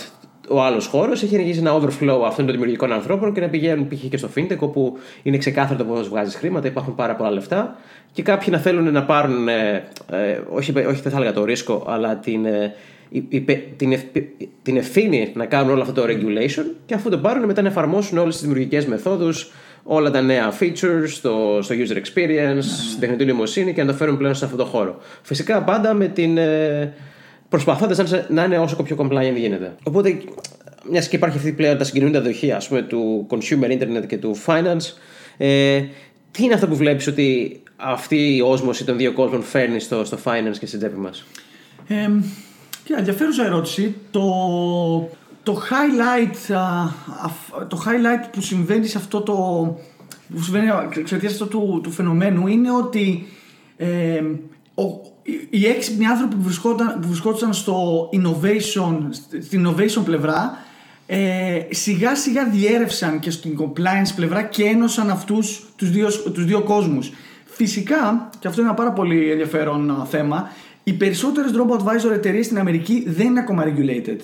ο 0.50 0.62
άλλος 0.64 0.86
χώρος, 0.88 1.24
έχει 1.24 1.36
αρχίσει 1.36 1.60
ένα 1.60 1.80
overflow 1.80 2.22
αυτών 2.26 2.46
των 2.46 2.52
δημιουργικών 2.52 2.92
ανθρώπων 2.92 3.34
και 3.34 3.42
να 3.42 3.48
πηγαίνουν 3.50 3.88
π.χ. 3.88 4.00
και 4.10 4.18
στο 4.18 4.30
fintech, 4.36 4.58
όπου 4.60 4.98
είναι 5.24 5.38
ξεκάθαρο 5.38 5.78
το 5.78 5.84
πώς 5.86 6.10
βγάζεις 6.10 6.36
χρήματα, 6.36 6.68
υπάρχουν 6.68 6.96
πάρα 6.96 7.16
πολλά 7.16 7.32
λεφτά 7.32 7.76
και 8.12 8.22
κάποιοι 8.22 8.48
να 8.52 8.58
θέλουν 8.58 8.92
να 8.92 9.04
πάρουν, 9.04 9.48
ε, 9.48 9.84
ε, 10.12 10.40
όχι, 10.50 10.72
όχι 10.78 11.02
δεν 11.02 11.12
θα 11.12 11.18
έλεγα 11.18 11.34
το 11.34 11.46
ρίσκο, 11.46 11.86
αλλά 11.90 12.16
την, 12.18 12.46
ε, 12.46 12.74
η- 13.10 13.26
η- 13.30 13.42
την, 13.78 13.92
ευ- 13.92 14.18
την 14.62 14.78
ευθύνη 14.78 15.32
να 15.36 15.46
κάνουν 15.46 15.72
όλο 15.72 15.82
αυτό 15.82 16.02
το 16.02 16.08
regulation 16.08 16.64
και 16.86 16.94
αφού 16.94 17.10
το 17.10 17.18
πάρουν 17.18 17.46
μετά 17.46 17.62
να 17.62 17.68
εφαρμόσουν 17.68 18.18
όλες 18.18 18.34
τις 18.34 18.42
δημιουργικές 18.44 18.86
μεθόδους, 18.86 19.52
όλα 19.84 20.12
τα 20.12 20.22
νέα 20.22 20.54
features 20.60 21.06
στο, 21.08 21.60
στο 21.62 21.76
user 21.76 21.96
experience, 21.96 22.62
στην 22.62 23.00
τεχνητή 23.00 23.26
νοημοσύνη 23.26 23.74
και 23.74 23.84
να 23.84 23.92
το 23.92 23.98
φέρουν 23.98 24.18
πλέον 24.18 24.36
σε 24.36 24.46
αυτό 24.46 24.58
το 24.58 24.66
χώρο. 24.66 24.98
Φυσικά 25.22 25.64
πάντα 25.64 25.94
με 25.94 26.08
την. 26.08 26.38
Ε, 27.54 27.58
προσπαθώντας 27.58 28.12
να, 28.12 28.26
να 28.30 28.44
είναι 28.44 28.60
όσο 28.60 28.84
πιο 28.84 28.96
compliant 29.00 29.36
γίνεται. 29.36 29.76
Οπότε, 29.84 30.18
μιας 30.90 31.08
και 31.08 31.16
υπάρχει 31.16 31.38
αυτή 31.38 31.52
πλέον 31.52 31.78
τα 31.78 31.84
συγκινούντα 31.84 32.22
δοχεία 32.22 32.56
ας 32.56 32.68
πούμε, 32.68 32.82
του 32.82 33.28
consumer 33.30 33.72
internet 33.72 34.08
και 34.08 34.18
του 34.18 34.38
finance, 34.46 34.98
ε, 35.38 35.82
τι 36.32 36.44
είναι 36.44 36.54
αυτό 36.54 36.68
που 36.68 36.76
βλέπεις 36.76 37.08
ότι 37.08 37.62
αυτή 37.76 38.36
η 38.36 38.42
όσμωση 38.42 38.86
των 38.86 38.98
δύο 38.98 39.14
κόσμων 39.14 39.44
φέρνει 39.44 39.80
στο, 39.80 40.06
στο 40.06 40.18
finance 40.24 40.58
και 40.60 40.66
στην 40.66 40.80
τσέπη 40.80 40.98
μας; 41.00 41.26
Ε, 41.88 42.10
και 42.84 42.94
ενδιαφέρουσα 42.98 43.46
ερώτηση. 43.46 43.96
Το, 44.12 44.22
το, 45.44 45.62
highlight, 45.70 46.54
α, 46.54 46.84
αφ- 47.24 47.68
το 47.68 47.84
highlight 47.86 48.30
που 48.32 48.42
συμβαίνει 48.42 48.88
σε 48.88 48.98
αυτό 48.98 49.22
το. 49.22 49.34
που 50.36 50.42
συμβαίνει 50.42 50.68
εξαιτία 50.98 51.30
αυτού 51.30 51.48
του, 51.48 51.80
του 51.84 51.92
φαινομένου 51.92 52.48
είναι 52.48 52.72
ότι 52.72 53.26
ε, 53.78 54.22
οι, 55.24 55.48
οι 55.50 55.68
έξυπνοι 55.68 56.06
άνθρωποι 56.06 56.36
που, 56.36 56.42
βρισκόταν, 56.42 57.00
που 57.02 57.08
βρισκόταν 57.08 57.54
στο 57.54 58.10
innovation, 58.14 58.98
στην 59.42 59.68
innovation 59.68 60.02
πλευρά 60.06 60.58
ε, 61.06 61.60
σιγά 61.70 62.16
σιγά 62.16 62.50
διέρευσαν 62.50 63.20
και 63.20 63.32
στην 63.32 63.58
compliance 63.60 64.16
πλευρά 64.16 64.44
και 64.44 64.64
ένωσαν 64.64 65.10
αυτούς 65.10 65.66
τους 65.76 65.92
δύο, 65.92 66.08
τους 66.34 66.46
δύο 66.46 66.62
κόσμους. 66.62 67.12
Φυσικά, 67.46 68.30
και 68.40 68.48
αυτό 68.48 68.62
είναι 68.62 68.70
ένα 68.70 68.78
πάρα 68.78 68.92
πολύ 68.92 69.32
ενδιαφέρον 69.32 70.06
θέμα, 70.10 70.50
οι 70.84 70.94
περισσότερες 70.94 71.52
drop 71.56 71.78
advisor 71.78 72.12
εταιρείες 72.14 72.46
στην 72.46 72.60
Αμερική 72.60 73.04
δεν 73.08 73.26
είναι 73.26 73.40
ακόμα 73.40 73.64
regulated. 73.66 74.18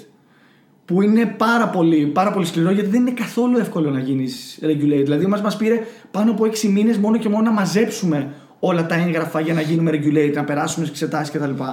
Που 0.86 1.02
είναι 1.02 1.26
πάρα 1.26 1.70
πολύ, 1.70 2.06
πάρα 2.06 2.32
πολύ 2.32 2.46
σκληρό 2.46 2.72
γιατί 2.72 2.90
δεν 2.90 3.02
είναι 3.02 3.12
καθόλου 3.12 3.58
εύκολο 3.58 3.90
να 3.90 4.00
γίνεις 4.00 4.60
regulated. 4.62 5.04
Δηλαδή, 5.04 5.26
μας 5.26 5.42
μας 5.42 5.58
πήρε 5.58 5.84
πάνω 6.12 6.32
από 6.32 6.46
6 6.46 6.68
μήνες 6.70 6.98
μόνο 6.98 7.18
και 7.18 7.30
μόνο 7.30 7.44
να 7.44 7.52
μαζέψουμε 7.52 8.34
όλα 8.60 8.86
τα 8.86 8.96
έγγραφα 8.96 9.40
για 9.40 9.54
να 9.54 9.62
γίνουμε 9.62 9.92
regulated, 9.92 10.34
να 10.36 10.44
περάσουμε 10.44 10.86
στις 10.86 11.02
εξετάσεις 11.02 11.34
κτλ. 11.34 11.64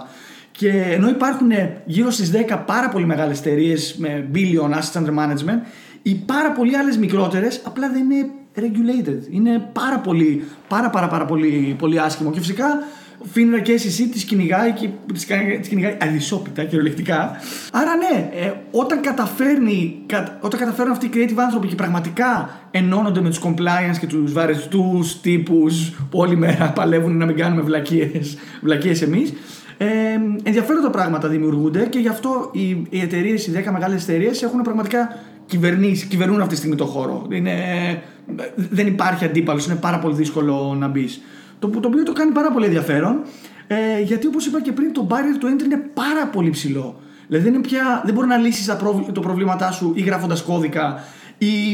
Και 0.51 0.69
ενώ 0.71 1.09
υπάρχουν 1.09 1.51
γύρω 1.85 2.11
στις 2.11 2.33
10 2.49 2.63
πάρα 2.67 2.89
πολύ 2.89 3.07
μεγάλες 3.07 3.39
εταιρείες 3.39 3.97
με 3.99 4.29
billion 4.35 4.71
assets 4.71 5.03
under 5.03 5.15
management, 5.19 5.61
οι 6.03 6.15
πάρα 6.15 6.53
πολλοί 6.53 6.77
άλλες 6.77 6.97
μικρότερες 6.97 7.61
απλά 7.65 7.91
δεν 7.91 8.11
είναι 8.11 8.31
regulated. 8.57 9.31
Είναι 9.31 9.69
πάρα 9.73 9.99
πολύ, 9.99 10.45
πάρα, 10.69 10.91
πάρα, 10.91 11.09
πάρα 11.09 11.25
πολύ, 11.25 11.77
πολύ 11.79 12.01
άσχημο. 12.01 12.31
Και 12.31 12.39
φυσικά 12.39 12.67
Φίνρα 13.33 13.61
και 13.61 13.73
εσύ 13.73 14.09
τη 14.09 14.25
κυνηγάει 14.25 14.73
και 14.73 14.89
τη 15.63 15.69
κυνηγάει 15.69 15.97
αδυσόπιτα 16.01 16.65
κυριολεκτικά. 16.65 17.37
Άρα 17.73 17.97
ναι, 17.97 18.31
ε, 18.35 18.53
όταν, 18.71 19.01
καταφέρνει, 19.01 20.03
όταν 20.41 20.61
καταφέρουν 20.61 20.93
αυτοί 20.93 21.07
οι 21.07 21.11
creative 21.15 21.39
άνθρωποι 21.39 21.67
και 21.67 21.75
πραγματικά 21.75 22.61
ενώνονται 22.71 23.21
με 23.21 23.29
τους 23.29 23.41
compliance 23.45 23.99
και 24.01 24.07
τους 24.07 24.33
βαρετού 24.33 25.01
τύπους 25.23 25.91
που 26.11 26.19
όλη 26.19 26.37
μέρα 26.37 26.73
παλεύουν 26.75 27.17
να 27.17 27.27
μην 27.27 27.37
κάνουμε 27.37 27.63
βλακίες 28.63 29.03
εμείς, 29.03 29.33
ε, 29.79 29.87
ενδιαφέροντα 30.43 30.91
πράγματα 30.91 31.29
δημιουργούνται 31.29 31.87
και 31.87 31.99
γι' 31.99 32.09
αυτό 32.09 32.51
οι, 32.53 32.69
οι 32.91 33.01
εταιρείες, 33.01 33.47
οι 33.47 33.53
10 33.67 33.73
μεγάλες 33.73 34.03
εταιρείες 34.03 34.43
έχουν 34.43 34.63
πραγματικά 34.63 35.19
κυβερνήσει, 35.47 36.07
κυβερνούν 36.07 36.41
αυτή 36.41 36.51
τη 36.51 36.57
στιγμή 36.57 36.77
το 36.77 36.85
χώρο. 36.85 37.27
Είναι, 37.31 37.53
δεν 38.57 38.87
υπάρχει 38.87 39.25
αντίπαλος, 39.25 39.67
είναι 39.67 39.75
πάρα 39.75 39.99
πολύ 39.99 40.15
δύσκολο 40.15 40.77
να 40.79 40.89
μπεις. 40.89 41.21
Το, 41.59 41.69
το 41.69 41.89
οποίο 41.89 42.03
το 42.03 42.13
κάνει 42.13 42.33
πάρα 42.33 42.51
πολύ 42.53 42.65
ενδιαφέρον 42.65 43.23
ε, 43.67 44.01
γιατί 44.03 44.27
όπως 44.27 44.47
είπα 44.47 44.61
και 44.61 44.73
πριν 44.73 44.93
το 44.93 45.07
barrier 45.11 45.45
to 45.45 45.47
entry 45.47 45.65
είναι 45.65 45.91
πάρα 45.95 46.27
πολύ 46.33 46.51
ψηλό. 46.51 47.01
Δηλαδή 47.29 47.45
δεν, 47.45 47.55
είναι 47.55 47.63
πια, 47.63 48.03
δεν 48.05 48.15
μπορεί 48.15 48.27
να 48.27 48.37
λύσεις 48.37 48.77
το 49.13 49.21
προβλήματά 49.21 49.71
σου 49.71 49.93
ή 49.95 50.01
γράφοντας 50.01 50.43
κώδικα 50.43 51.05
ή, 51.39 51.71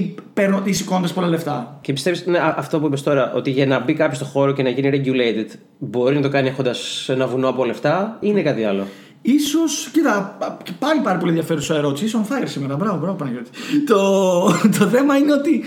ή 0.65 0.73
σηκώνοντας 0.73 1.13
πολλά 1.13 1.27
λεφτά. 1.27 1.79
Και 1.81 1.93
πιστεύει 1.93 2.31
ναι, 2.31 2.39
αυτό 2.57 2.81
που 2.81 2.87
είπες 2.87 3.03
τώρα, 3.03 3.33
ότι 3.35 3.51
για 3.51 3.67
να 3.67 3.81
μπει 3.81 3.95
κάποιος 3.95 4.17
στο 4.17 4.27
χώρο 4.27 4.53
και 4.53 4.63
να 4.63 4.69
γίνει 4.69 4.91
regulated, 4.93 5.59
μπορεί 5.79 6.15
να 6.15 6.21
το 6.21 6.29
κάνει 6.29 6.49
έχοντας 6.49 7.09
ένα 7.09 7.27
βουνό 7.27 7.49
από 7.49 7.65
λεφτά 7.65 8.17
ή 8.21 8.27
είναι 8.31 8.43
κάτι 8.43 8.65
άλλο; 8.65 8.87
Ίσως, 9.23 9.89
κοίτα, 9.93 10.39
πάλι 10.79 11.01
πάρα 11.01 11.19
πολύ 11.19 11.31
ενδιαφέρουσα 11.31 11.77
ερώτηση. 11.77 12.05
Είσαι 12.05 12.19
on 12.23 12.33
fire 12.33 12.45
σήμερα. 12.45 12.77
Μπράβο, 12.77 12.99
μπράβο, 12.99 13.17
Παναγιώτη. 13.17 13.51
το, 13.87 14.43
το 14.79 14.87
θέμα 14.87 15.17
είναι 15.17 15.33
ότι 15.33 15.65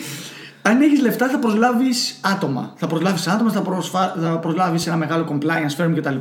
αν 0.68 0.82
έχεις 0.82 1.02
λεφτά 1.02 1.28
θα 1.30 1.40
προσλάβεις 1.40 2.20
άτομα. 2.24 2.74
Θα 2.76 2.88
προσλάβεις 2.88 3.28
άτομα, 3.28 3.52
θα, 3.52 3.62
προσφα... 3.62 4.16
θα 4.22 4.40
προσλάβεις 4.40 4.88
ένα 4.88 4.96
μεγάλο 4.96 5.26
compliance 5.32 5.84
firm 5.84 5.94
κτλ. 5.96 6.16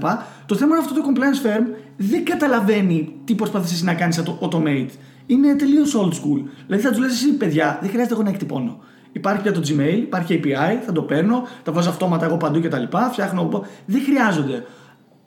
Το 0.47 0.55
θέμα 0.55 0.77
είναι 0.77 0.85
αυτό 0.85 0.95
το 0.95 1.03
compliance 1.09 1.47
firm 1.47 1.65
δεν 1.97 2.25
καταλαβαίνει 2.25 3.15
τι 3.25 3.35
προσπαθεί 3.35 3.85
να 3.85 3.95
κάνεις 3.95 4.23
το 4.23 4.39
automate. 4.41 4.91
Είναι 5.27 5.55
τελείως 5.55 5.97
old 5.97 6.13
school. 6.13 6.43
Δηλαδή 6.67 6.83
θα 6.83 6.91
τους 6.91 6.99
λες 6.99 7.13
εσύ, 7.13 7.33
παιδιά, 7.33 7.79
δεν 7.81 7.91
χρειάζεται 7.91 8.15
εγώ 8.15 8.23
να 8.23 8.29
εκτυπώνω. 8.31 8.79
Υπάρχει 9.13 9.43
για 9.43 9.53
το 9.53 9.61
Gmail, 9.65 9.97
υπάρχει 9.97 10.41
API, 10.45 10.83
θα 10.87 10.93
το 10.93 11.03
παίρνω, 11.03 11.47
τα 11.63 11.73
βάζω 11.73 11.89
αυτόματα 11.89 12.25
εγώ 12.25 12.37
παντού 12.37 12.61
κτλ. 12.61 12.83
Φτιάχνω. 13.11 13.65
Δεν 13.87 14.03
χρειάζονται. 14.03 14.65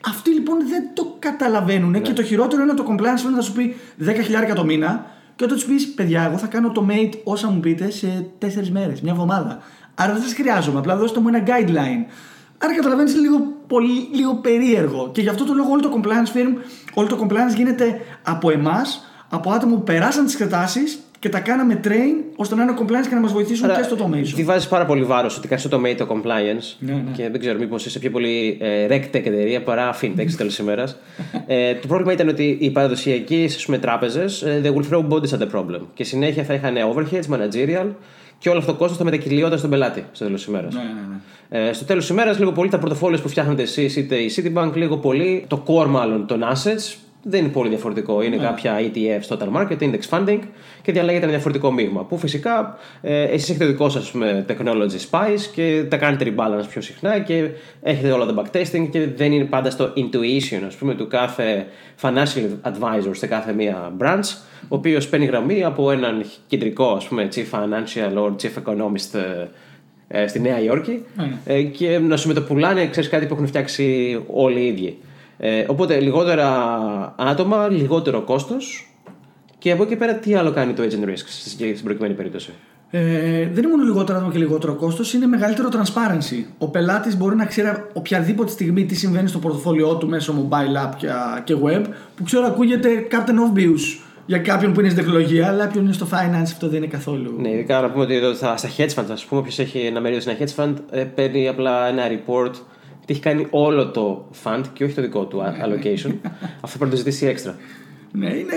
Αυτοί 0.06 0.30
λοιπόν 0.30 0.68
δεν 0.68 0.90
το 0.94 1.16
καταλαβαίνουν 1.18 1.90
ναι. 1.90 1.98
και 1.98 2.12
το 2.12 2.22
χειρότερο 2.22 2.62
είναι 2.62 2.74
το 2.74 2.84
compliance 2.88 3.26
firm 3.26 3.34
θα 3.34 3.40
σου 3.40 3.52
πει 3.52 3.76
10.000 4.04 4.12
το 4.54 4.64
μήνα 4.64 5.06
και 5.38 5.44
όταν 5.44 5.56
τους 5.56 5.66
πεις, 5.66 5.88
παιδιά, 5.88 6.22
εγώ 6.22 6.36
θα 6.38 6.46
κάνω 6.46 6.70
το 6.70 6.86
mate 6.90 7.12
όσα 7.24 7.50
μου 7.50 7.60
πείτε 7.60 7.90
σε 7.90 8.26
τέσσερις 8.38 8.70
μέρες, 8.70 9.00
μια 9.00 9.12
εβδομάδα. 9.12 9.58
Άρα 9.94 10.12
δεν 10.12 10.22
σας 10.22 10.32
χρειάζομαι, 10.34 10.78
απλά 10.78 10.96
δώστε 10.96 11.20
μου 11.20 11.28
ένα 11.28 11.42
guideline. 11.46 12.10
Άρα 12.58 12.74
καταλαβαίνεις 12.74 13.14
λίγο, 13.14 13.38
πολύ, 13.66 14.08
λίγο 14.12 14.34
περίεργο. 14.34 15.10
Και 15.12 15.20
γι' 15.20 15.28
αυτό 15.28 15.44
το 15.44 15.52
λόγο 15.52 15.70
όλο 15.70 15.80
το 15.80 16.00
compliance 16.00 16.36
firm, 16.36 16.62
όλο 16.94 17.08
το 17.08 17.18
compliance 17.22 17.56
γίνεται 17.56 18.00
από 18.22 18.50
εμάς, 18.50 19.04
από 19.28 19.50
άτομα 19.50 19.76
που 19.76 19.82
περάσαν 19.82 20.24
τις 20.24 20.34
εξετάσεις 20.34 20.98
και 21.18 21.28
τα 21.28 21.40
κάναμε 21.40 21.80
train 21.84 22.24
ώστε 22.36 22.54
να 22.54 22.62
είναι 22.62 22.74
compliance 22.78 23.06
και 23.08 23.14
να 23.14 23.20
μας 23.20 23.32
βοηθήσουν 23.32 23.70
Άρα, 23.70 23.76
και 23.76 23.82
στο 23.82 23.96
automation. 23.96 24.32
Τι 24.34 24.44
βάζεις 24.44 24.68
πάρα 24.68 24.86
πολύ 24.86 25.02
βάρος 25.02 25.36
ότι 25.36 25.48
κάνεις 25.48 25.68
το 25.68 25.76
automate 25.76 25.94
το 25.96 26.06
compliance. 26.10 26.76
Ναι, 26.78 26.92
ναι. 26.92 27.10
Και 27.16 27.28
δεν 27.30 27.40
ξέρω, 27.40 27.58
μήπως 27.58 27.86
είσαι 27.86 27.98
πιο 27.98 28.10
πολύ 28.10 28.58
ε, 28.60 28.86
RegTech 28.86 29.14
εταιρεία 29.14 29.62
παρά 29.62 29.94
FinTech 29.94 30.24
στη 30.26 30.36
τέλο 30.36 30.50
ημέρα. 30.60 30.84
ε, 31.46 31.74
το 31.74 31.86
πρόβλημα 31.86 32.12
ήταν 32.12 32.28
ότι 32.28 32.56
οι 32.60 32.70
παραδοσιακοί 32.70 33.48
τράπεζες 33.80 34.42
ε, 34.42 34.60
they 34.64 34.68
will 34.68 34.92
throw 34.92 35.08
bodies 35.08 35.38
at 35.38 35.38
the 35.38 35.48
problem. 35.54 35.80
Και 35.94 36.04
συνέχεια 36.04 36.44
θα 36.44 36.54
είχαν 36.54 36.74
overheads, 36.94 37.34
managerial 37.34 37.86
και 38.38 38.48
όλο 38.48 38.58
αυτό 38.58 38.72
το 38.72 38.78
κόστος 38.78 38.98
θα 38.98 39.04
μετακυλιόταν 39.04 39.58
στον 39.58 39.70
πελάτη 39.70 40.04
στο 40.12 40.24
τέλος 40.24 40.40
της 40.40 40.48
ημέρας. 40.48 40.74
Ναι, 40.74 40.80
ναι, 40.80 40.88
ναι. 41.58 41.68
Ε, 41.68 41.72
στο 41.72 41.84
τέλος 41.84 42.06
της 42.06 42.12
ημέρας, 42.12 42.38
λίγο 42.38 42.52
πολύ 42.52 42.68
τα 42.68 42.78
πορτοφόλια 42.78 43.20
που 43.22 43.28
φτιάχνετε 43.28 43.62
εσείς 43.62 43.96
είτε 43.96 44.16
η 44.16 44.30
Citibank, 44.36 44.70
λίγο 44.74 44.96
πολύ 44.96 45.44
το 45.46 45.62
core 45.66 45.86
μάλλον 45.86 46.26
των 46.26 46.40
assets 46.42 47.07
δεν 47.28 47.40
είναι 47.40 47.52
πολύ 47.52 47.68
διαφορετικό. 47.68 48.22
Είναι 48.22 48.36
ναι. 48.36 48.42
κάποια 48.42 48.76
ETF, 48.78 49.36
total 49.36 49.48
market, 49.56 49.78
index 49.80 50.00
funding 50.10 50.38
και 50.82 50.92
διαλέγετε 50.92 51.24
ένα 51.24 51.32
διαφορετικό 51.32 51.72
μείγμα. 51.72 52.04
Που 52.04 52.18
φυσικά 52.18 52.78
ε, 53.00 53.22
εσείς 53.22 53.48
έχετε 53.48 53.64
το 53.64 53.70
δικό 53.70 53.88
σας 53.88 54.12
technology 54.46 55.10
spice 55.10 55.40
και 55.54 55.84
τα 55.88 55.96
κάνετε 55.96 56.32
rebalance 56.34 56.68
πιο 56.68 56.80
συχνά 56.80 57.18
και 57.18 57.48
έχετε 57.82 58.10
όλα 58.10 58.26
τα 58.26 58.42
backtesting 58.42 58.88
και 58.90 59.06
δεν 59.16 59.32
είναι 59.32 59.44
πάντα 59.44 59.70
στο 59.70 59.92
intuition 59.96 60.62
ας 60.66 60.74
πούμε, 60.74 60.94
του 60.94 61.08
κάθε 61.08 61.66
financial 62.02 62.48
advisor 62.62 63.10
σε 63.10 63.26
κάθε 63.26 63.52
μία 63.52 63.92
branch, 64.00 64.36
ο 64.62 64.76
οποίος 64.76 65.08
παίρνει 65.08 65.26
γραμμή 65.26 65.64
από 65.64 65.90
έναν 65.90 66.24
κεντρικό 66.46 66.92
ας 66.92 67.08
πούμε, 67.08 67.28
chief 67.34 67.58
financial 67.58 68.24
or 68.24 68.30
chief 68.30 68.62
economist 68.64 69.18
ε, 70.08 70.20
ε 70.20 70.26
στη 70.26 70.40
Νέα 70.40 70.60
Υόρκη 70.60 71.04
ναι. 71.16 71.30
ε, 71.44 71.62
και 71.62 71.98
να 71.98 72.16
σου 72.16 72.28
μεταπουλάνε, 72.28 72.86
ξέρεις 72.86 73.10
κάτι 73.10 73.26
που 73.26 73.34
έχουν 73.34 73.46
φτιάξει 73.46 74.18
όλοι 74.26 74.60
οι 74.60 74.66
ίδιοι. 74.66 74.98
Ε, 75.38 75.64
οπότε 75.66 76.00
λιγότερα 76.00 77.14
άτομα, 77.16 77.68
λιγότερο 77.68 78.22
κόστος. 78.22 78.92
Και 79.58 79.72
από 79.72 79.82
εκεί 79.82 79.96
πέρα, 79.96 80.14
τι 80.14 80.34
άλλο 80.34 80.52
κάνει 80.52 80.72
το 80.72 80.82
agent 80.82 81.08
risk 81.08 81.24
στην 81.54 81.84
προκειμένη 81.84 82.14
περίπτωση; 82.14 82.52
Ε, 82.90 83.00
δεν 83.52 83.62
είναι 83.62 83.68
μόνο 83.68 83.82
λιγότερο 83.82 84.18
άτομα 84.18 84.32
και 84.32 84.38
λιγότερο 84.38 84.74
κόστος, 84.74 85.12
είναι 85.14 85.26
μεγαλύτερο 85.26 85.68
transparency. 85.72 86.44
Ο 86.58 86.68
πελάτης 86.68 87.16
μπορεί 87.16 87.36
να 87.36 87.46
ξέρει 87.46 87.68
οποιαδήποτε 87.92 88.50
στιγμή 88.50 88.84
τι 88.84 88.94
συμβαίνει 88.94 89.28
στο 89.28 89.38
πορτοφόλιό 89.38 89.96
του 89.96 90.08
μέσω 90.08 90.48
mobile 90.50 90.86
app 90.86 91.10
και 91.44 91.54
web, 91.64 91.84
που 92.16 92.22
ξέρω 92.22 92.46
ακούγεται 92.46 93.06
Captain 93.10 93.56
Obvious 93.56 94.00
για 94.26 94.38
κάποιον 94.38 94.72
που 94.72 94.80
είναι 94.80 94.88
στην 94.88 95.02
τεχνολογία, 95.02 95.48
αλλά 95.48 95.64
όποιον 95.64 95.84
είναι 95.84 95.92
στο 95.92 96.06
finance 96.10 96.42
αυτό 96.42 96.68
δεν 96.68 96.76
είναι 96.76 96.86
καθόλου. 96.86 97.34
Ναι, 97.40 97.50
ειδικά 97.50 97.80
να 97.80 97.90
πούμε 97.90 98.04
ότι 98.04 98.14
εδώ 98.14 98.34
στα 98.34 98.56
hedge 98.76 98.94
funds, 98.94 99.10
ας 99.10 99.24
πούμε, 99.24 99.40
όποιος 99.40 99.58
έχει 99.58 99.78
ένα 99.78 100.00
μερίδιο 100.00 100.22
σε 100.22 100.30
ένα 100.30 100.38
hedge 100.38 100.62
fund, 100.62 100.74
ε, 100.90 101.02
παίρνει 101.02 101.48
απλά 101.48 101.88
ένα 101.88 102.02
report 102.08 102.50
τι 103.08 103.14
έχει 103.14 103.22
κάνει 103.22 103.46
όλο 103.50 103.88
το 103.88 104.28
fund 104.44 104.62
και 104.72 104.84
όχι 104.84 104.94
το 104.94 105.02
δικό 105.02 105.24
του 105.24 105.42
allocation. 105.42 106.12
Αυτό 106.64 106.78
πρέπει 106.78 106.84
να 106.84 106.90
το 106.90 106.96
ζητήσει 106.96 107.26
έξτρα. 107.26 107.56
Ναι, 108.12 108.26
είναι, 108.26 108.54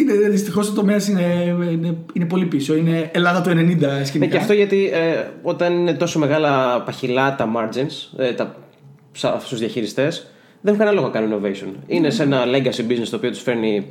είναι 0.00 0.28
δυστυχώς 0.28 0.68
ο 0.68 0.72
τομέας 0.72 1.08
είναι, 1.08 1.56
είναι, 1.72 1.96
είναι, 2.12 2.24
πολύ 2.24 2.46
πίσω. 2.46 2.74
Είναι 2.74 3.10
Ελλάδα 3.12 3.40
το 3.40 3.50
90 3.50 3.54
σκηνικά. 3.54 4.18
Ναι, 4.18 4.26
και 4.26 4.36
αυτό 4.36 4.52
γιατί 4.52 4.90
ε, 4.92 5.24
όταν 5.42 5.72
είναι 5.72 5.94
τόσο 5.94 6.18
μεγάλα 6.18 6.82
παχυλά 6.82 7.34
τα 7.34 7.52
margins, 7.56 8.18
ε, 8.18 8.32
τα, 8.32 8.56
στους 9.38 9.58
διαχειριστές, 9.58 10.26
δεν 10.60 10.74
έχουν 10.74 10.78
κανένα 10.78 11.00
λόγο 11.00 11.06
να 11.06 11.12
κάνουν 11.12 11.42
innovation. 11.42 11.68
Είναι 11.86 12.10
σε 12.10 12.22
ένα 12.22 12.44
legacy 12.46 12.90
business 12.90 13.08
το 13.10 13.16
οποίο 13.16 13.30
τους 13.30 13.42
φέρνει 13.42 13.86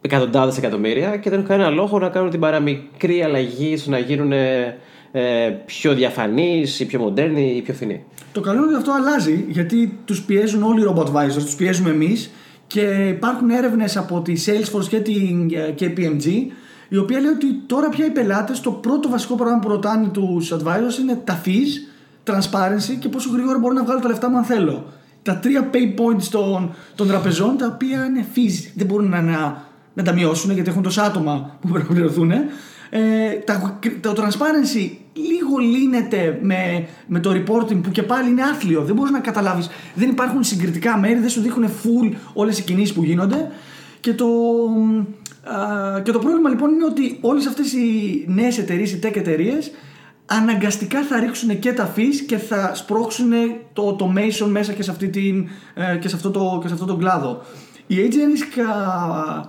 εκατοντάδες 0.00 0.58
εκατομμύρια 0.58 1.16
και 1.16 1.30
δεν 1.30 1.38
έχουν 1.38 1.50
κανένα 1.50 1.70
λόγο 1.70 1.98
να 1.98 2.08
κάνουν 2.08 2.30
την 2.30 2.40
παραμικρή 2.40 3.22
αλλαγή 3.22 3.76
στο 3.76 3.90
να 3.90 3.98
γίνουν 3.98 4.32
ε, 5.16 5.50
πιο 5.66 5.94
διαφανεί 5.94 6.64
ή 6.78 6.84
πιο 6.84 7.00
μοντέρνοι 7.00 7.54
ή 7.56 7.62
πιο 7.62 7.74
φθηνοί. 7.74 8.04
Το 8.32 8.40
καλό 8.40 8.58
είναι 8.58 8.66
ότι 8.66 8.76
αυτό 8.76 8.92
αλλάζει 8.92 9.44
γιατί 9.48 9.98
τους 10.04 10.22
πιέζουν 10.22 10.62
όλοι 10.62 10.80
οι 10.80 10.84
robot 10.88 11.04
advisors, 11.04 11.42
τους 11.44 11.54
πιέζουμε 11.54 11.90
εμείς 11.90 12.30
και 12.66 13.08
υπάρχουν 13.08 13.50
έρευνες 13.50 13.96
από 13.96 14.20
τη 14.20 14.32
Salesforce 14.46 14.86
και 14.88 15.00
την 15.00 15.48
και 15.74 15.92
PMG 15.96 16.26
η 16.88 16.96
οποία 16.96 17.20
λέει 17.20 17.30
ότι 17.30 17.46
τώρα 17.66 17.88
πια 17.88 18.06
οι 18.06 18.10
πελάτες 18.10 18.60
το 18.60 18.70
πρώτο 18.70 19.08
βασικό 19.08 19.34
πράγμα 19.34 19.58
που 19.58 19.68
ρωτάνε 19.68 20.08
τους 20.08 20.52
advisors 20.52 20.98
είναι 21.00 21.20
τα 21.24 21.42
fees, 21.44 21.90
transparency 22.30 22.96
και 22.98 23.08
πόσο 23.08 23.30
γρήγορα 23.32 23.58
μπορώ 23.58 23.74
να 23.74 23.84
βγάλω 23.84 24.00
τα 24.00 24.08
λεφτά 24.08 24.30
μου 24.30 24.36
αν 24.36 24.44
θέλω. 24.44 24.92
Τα 25.22 25.36
τρία 25.36 25.70
pay 25.72 26.00
points 26.00 26.24
των, 26.30 26.74
των 26.94 27.08
τραπεζών 27.08 27.56
τα 27.56 27.66
οποία 27.74 28.04
είναι 28.04 28.26
fees, 28.34 28.70
δεν 28.74 28.86
μπορούν 28.86 29.08
να, 29.08 29.20
να, 29.20 29.64
να 29.94 30.02
τα 30.02 30.12
μειώσουν 30.12 30.50
γιατί 30.50 30.70
έχουν 30.70 30.82
τόσα 30.82 31.02
άτομα 31.02 31.58
που 31.60 31.68
πρέπει 31.68 31.88
να 31.88 31.94
πληρωθούν 31.94 32.30
ε, 32.96 33.38
το 34.00 34.14
transparency 34.16 34.90
λίγο 35.12 35.56
λύνεται 35.58 36.38
με, 36.42 36.88
με 37.06 37.20
το 37.20 37.30
reporting 37.30 37.82
που 37.82 37.90
και 37.90 38.02
πάλι 38.02 38.30
είναι 38.30 38.42
άθλιο. 38.42 38.82
Δεν 38.82 38.94
μπορείς 38.94 39.12
να 39.12 39.20
καταλάβεις. 39.20 39.70
Δεν 39.94 40.08
υπάρχουν 40.08 40.44
συγκριτικά 40.44 40.98
μέρη, 40.98 41.18
δεν 41.18 41.28
σου 41.28 41.40
δείχνουν 41.40 41.68
full 41.68 42.16
όλες 42.32 42.58
οι 42.58 42.62
κινήσεις 42.62 42.92
που 42.94 43.02
γίνονται. 43.02 43.50
Και 44.00 44.14
το, 44.14 44.26
α, 45.42 46.00
και 46.00 46.12
το 46.12 46.18
πρόβλημα 46.18 46.48
λοιπόν 46.48 46.70
είναι 46.70 46.84
ότι 46.84 47.18
όλες 47.20 47.46
αυτές 47.46 47.72
οι 47.72 48.24
νέες 48.28 48.58
εταιρείες, 48.58 48.92
οι 48.92 48.98
tech 49.02 49.16
εταιρείες, 49.16 49.70
αναγκαστικά 50.26 51.02
θα 51.02 51.20
ρίξουν 51.20 51.58
και 51.58 51.72
τα 51.72 51.92
fees 51.96 52.24
και 52.26 52.36
θα 52.36 52.74
σπρώξουν 52.74 53.32
το 53.72 53.96
automation 53.98 54.46
μέσα 54.48 54.72
και 54.72 54.82
σε, 54.82 54.90
αυτή 54.90 55.08
την, 55.08 55.48
ε, 55.74 55.96
και 55.96 56.08
σε, 56.08 56.16
αυτό, 56.16 56.30
το, 56.30 56.58
και 56.62 56.68
σε 56.68 56.74
αυτό 56.74 56.86
τον 56.86 56.98
κλάδο. 56.98 57.42
Η 57.86 57.96
Agent 57.98 58.38
Risk 58.38 58.64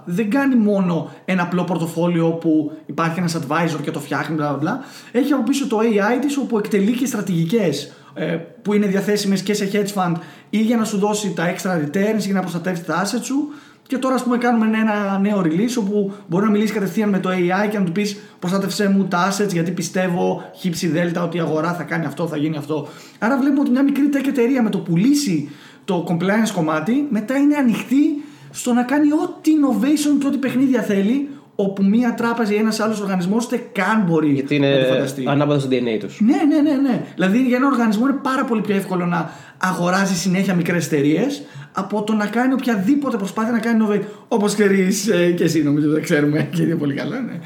δεν 0.05 0.29
κάνει 0.29 0.55
μόνο 0.55 1.11
ένα 1.25 1.43
απλό 1.43 1.63
πορτοφόλιο 1.63 2.29
που 2.29 2.71
υπάρχει 2.85 3.19
ένας 3.19 3.37
advisor 3.37 3.81
και 3.81 3.91
το 3.91 3.99
φτιάχνει 3.99 4.37
bla 4.39 4.53
bla 4.53 4.71
Έχει 5.11 5.33
από 5.33 5.43
πίσω 5.43 5.67
το 5.67 5.77
AI 5.79 6.21
της 6.21 6.37
όπου 6.37 6.57
εκτελεί 6.57 6.91
και 6.91 7.05
στρατηγικές 7.05 7.93
ε, 8.13 8.37
που 8.61 8.73
είναι 8.73 8.87
διαθέσιμες 8.87 9.41
και 9.41 9.53
σε 9.53 9.69
hedge 9.73 9.93
fund 9.93 10.13
ή 10.49 10.57
για 10.57 10.77
να 10.77 10.83
σου 10.83 10.97
δώσει 10.97 11.33
τα 11.35 11.55
extra 11.55 11.71
returns 11.71 12.19
ή 12.19 12.25
για 12.25 12.33
να 12.33 12.39
προστατεύσει 12.39 12.83
τα 12.83 13.03
assets 13.05 13.23
σου 13.23 13.49
και 13.87 13.97
τώρα, 13.97 14.15
ας 14.15 14.23
πούμε, 14.23 14.37
κάνουμε 14.37 14.77
ένα 14.77 15.19
νέο 15.19 15.41
release 15.45 15.77
όπου 15.77 16.13
μπορεί 16.27 16.45
να 16.45 16.51
μιλήσει 16.51 16.73
κατευθείαν 16.73 17.09
με 17.09 17.19
το 17.19 17.29
AI 17.29 17.69
και 17.69 17.79
να 17.79 17.85
του 17.85 17.91
πεις 17.91 18.17
προστάτευσέ 18.39 18.89
μου 18.89 19.05
τα 19.05 19.31
assets 19.31 19.51
γιατί 19.51 19.71
πιστεύω 19.71 20.51
χύψη 20.55 20.87
δέλτα 20.87 21.23
ότι 21.23 21.37
η 21.37 21.39
αγορά 21.39 21.73
θα 21.73 21.83
κάνει 21.83 22.05
αυτό, 22.05 22.27
θα 22.27 22.37
γίνει 22.37 22.57
αυτό. 22.57 22.87
Άρα 23.19 23.37
βλέπουμε 23.37 23.59
ότι 23.59 23.69
μια 23.69 23.83
μικρή 23.83 24.09
tech 24.13 24.27
εταιρεία 24.27 24.63
με 24.63 24.69
το 24.69 24.77
πουλήσει 24.77 25.49
το 25.85 26.05
compliance 26.09 26.51
κομμάτι 26.53 27.07
μετά 27.09 27.37
είναι 27.37 27.55
ανοιχτή 27.55 28.14
στο 28.55 28.73
να 28.73 28.83
κάνει 28.83 29.11
ό,τι 29.11 29.51
innovation 29.59 30.17
και 30.19 30.27
ό,τι 30.27 30.37
παιχνίδια 30.37 30.81
θέλει 30.81 31.29
όπου 31.55 31.83
μία 31.83 32.13
τράπεζα 32.13 32.53
ή 32.53 32.55
ένας 32.55 32.79
άλλος 32.79 33.01
οργανισμός 33.01 33.45
ούτε 33.45 33.63
καν 33.71 34.03
μπορεί 34.07 34.29
Γιατί 34.29 34.55
είναι 34.55 34.69
να 34.69 34.79
το 34.79 34.85
φανταστεί. 34.93 35.23
ανάποδα 35.27 35.59
στο 35.59 35.69
DNA 35.71 35.99
τους. 35.99 36.19
Ναι, 36.21 36.35
ναι, 36.55 36.69
ναι, 36.69 36.75
ναι. 36.81 37.01
Δηλαδή 37.13 37.41
για 37.41 37.57
ένα 37.57 37.67
οργανισμό 37.67 38.07
είναι 38.07 38.17
πάρα 38.23 38.45
πολύ 38.45 38.61
πιο 38.61 38.75
εύκολο 38.75 39.05
να 39.05 39.31
αγοράζει 39.57 40.15
συνέχεια 40.15 40.53
μικρές 40.53 40.85
εταιρείες 40.85 41.41
από 41.71 42.03
το 42.03 42.13
να 42.13 42.25
κάνει 42.25 42.53
οποιαδήποτε 42.53 43.17
προσπάθεια 43.17 43.51
να 43.51 43.59
κάνει 43.59 43.85
innovate. 43.87 44.01
Όπως 44.27 44.53
ξέρεις 44.53 45.07
ε, 45.07 45.31
και 45.31 45.43
εσύ, 45.43 45.63
νομίζω 45.63 45.89
δεν 45.89 46.01
ξέρουμε 46.03 46.49
και 46.55 46.61
είναι 46.61 46.75
πολύ 46.75 46.93
καλά. 46.93 47.19
Ναι. 47.21 47.39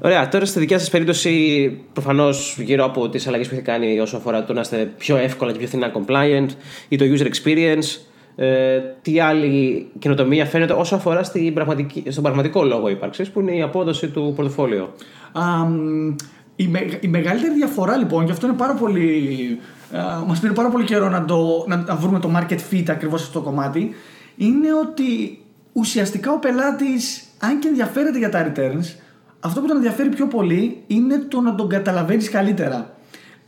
Ωραία, 0.00 0.28
τώρα 0.28 0.44
στη 0.44 0.58
δικιά 0.58 0.78
σας 0.78 0.90
περίπτωση, 0.90 1.70
προφανώς 1.92 2.56
γύρω 2.58 2.84
από 2.84 3.08
τις 3.08 3.26
αλλαγές 3.26 3.48
που 3.48 3.54
έχει 3.54 3.62
κάνει 3.62 4.00
όσον 4.00 4.20
αφορά 4.20 4.44
το 4.44 4.52
να 4.52 4.60
είστε 4.60 4.92
πιο 4.98 5.16
εύκολα 5.16 5.52
και 5.52 5.58
πιο 5.58 5.66
φθηνά 5.66 5.92
compliant 5.94 6.46
ή 6.88 6.96
το 6.96 7.04
user 7.04 7.26
experience, 7.26 7.98
ε, 8.36 8.78
τι 9.02 9.20
άλλη 9.20 9.86
καινοτομία 9.98 10.46
φαίνεται 10.46 10.72
όσο 10.72 10.94
αφορά 10.94 11.22
στην 11.22 11.54
πραγματική, 11.54 12.04
στον 12.08 12.22
πραγματικό 12.22 12.64
λόγο 12.64 12.88
ύπαρξης, 12.88 13.30
που 13.30 13.40
είναι 13.40 13.56
η 13.56 13.62
απόδοση 13.62 14.08
του 14.08 14.32
πορτοφόλιο. 14.36 14.94
Αμ, 15.32 16.14
η, 16.56 16.66
με- 16.66 16.98
η 17.00 17.08
μεγαλύτερη 17.08 17.54
διαφορά 17.54 17.96
λοιπόν, 17.96 18.24
και 18.26 18.32
αυτό 18.32 18.46
είναι 18.46 18.56
πάρα 18.56 18.74
πολύ. 18.74 19.58
Uh, 19.92 20.26
Μας 20.26 20.40
πήρε 20.40 20.52
πάρα 20.52 20.68
πολύ 20.68 20.84
καιρό 20.84 21.08
να, 21.08 21.24
το, 21.24 21.64
να, 21.68 21.76
να 21.76 21.94
βρούμε 21.94 22.18
το 22.18 22.30
market 22.36 22.58
fit 22.70 22.84
ακριβώς 22.88 23.22
αυτό 23.22 23.38
το 23.38 23.44
κομμάτι, 23.44 23.90
είναι 24.36 24.68
ότι 24.88 25.38
ουσιαστικά 25.72 26.32
ο 26.32 26.38
πελάτης, 26.38 27.24
αν 27.40 27.58
και 27.58 27.68
ενδιαφέρεται 27.68 28.18
για 28.18 28.30
τα 28.30 28.52
returns, 28.52 28.96
αυτό 29.40 29.60
που 29.60 29.66
τον 29.66 29.76
ενδιαφέρει 29.76 30.08
πιο 30.08 30.26
πολύ 30.26 30.82
είναι 30.86 31.18
το 31.18 31.40
να 31.40 31.54
τον 31.54 31.68
καταλαβαίνεις 31.68 32.30
καλύτερα. 32.30 32.92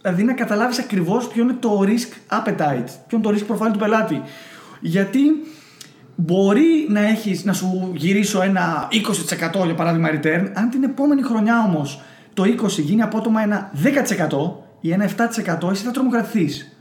Δηλαδή 0.01 0.23
να 0.25 0.33
καταλάβεις 0.33 0.79
ακριβώς 0.79 1.29
ποιο 1.29 1.43
είναι 1.43 1.57
το 1.61 1.81
risk 1.83 2.37
appetite, 2.37 2.89
ποιο 3.07 3.19
είναι 3.19 3.23
το 3.23 3.31
risk 3.31 3.53
profile 3.53 3.71
του 3.73 3.79
πελάτη. 3.79 4.23
Γιατί 4.81 5.21
Μπορεί 6.19 6.87
να 6.89 7.01
έχεις, 7.01 7.45
να 7.45 7.53
σου 7.53 7.93
γυρίσω 7.95 8.43
ένα 8.43 8.89
20% 9.61 9.65
για 9.65 9.75
παράδειγμα 9.75 10.09
return, 10.11 10.51
αν 10.55 10.71
την 10.71 10.83
επόμενη 10.83 11.23
χρονιά 11.23 11.65
όμως 11.69 12.01
το 12.35 12.43
20 12.43 12.69
γίνει 12.69 13.03
απότομα 13.03 13.43
ένα 13.43 13.71
10% 13.83 13.89
ή 14.81 14.93
ένα 14.93 15.11
7% 15.65 15.71
εσύ 15.71 15.85
θα 15.85 15.91
τρομοκρατηθείς. 15.91 16.77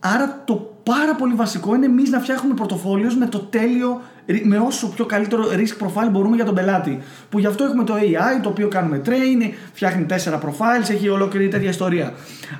Άρα 0.00 0.42
το 0.44 0.74
πάρα 0.82 1.14
πολύ 1.14 1.34
βασικό 1.34 1.74
είναι 1.74 1.86
εμείς 1.86 2.10
να 2.10 2.20
φτιάχνουμε 2.20 2.54
πορτοφόλιος 2.54 3.16
με 3.16 3.26
το 3.26 3.38
τέλειο, 3.38 4.00
με 4.42 4.58
όσο 4.58 4.88
πιο 4.88 5.06
καλύτερο 5.06 5.44
risk 5.44 5.84
profile 5.84 6.10
μπορούμε 6.10 6.36
για 6.36 6.44
τον 6.44 6.54
πελάτη. 6.54 6.98
Που 7.28 7.38
γι' 7.38 7.46
αυτό 7.46 7.64
έχουμε 7.64 7.84
το 7.84 7.94
AI, 7.94 8.40
το 8.42 8.48
οποίο 8.48 8.68
κάνουμε 8.68 9.02
train, 9.06 9.52
φτιάχνει 9.72 10.06
4 10.08 10.14
profiles, 10.14 10.90
έχει 10.90 11.08
ολόκληρη 11.08 11.48
τέτοια 11.48 11.68
ιστορία. 11.68 12.12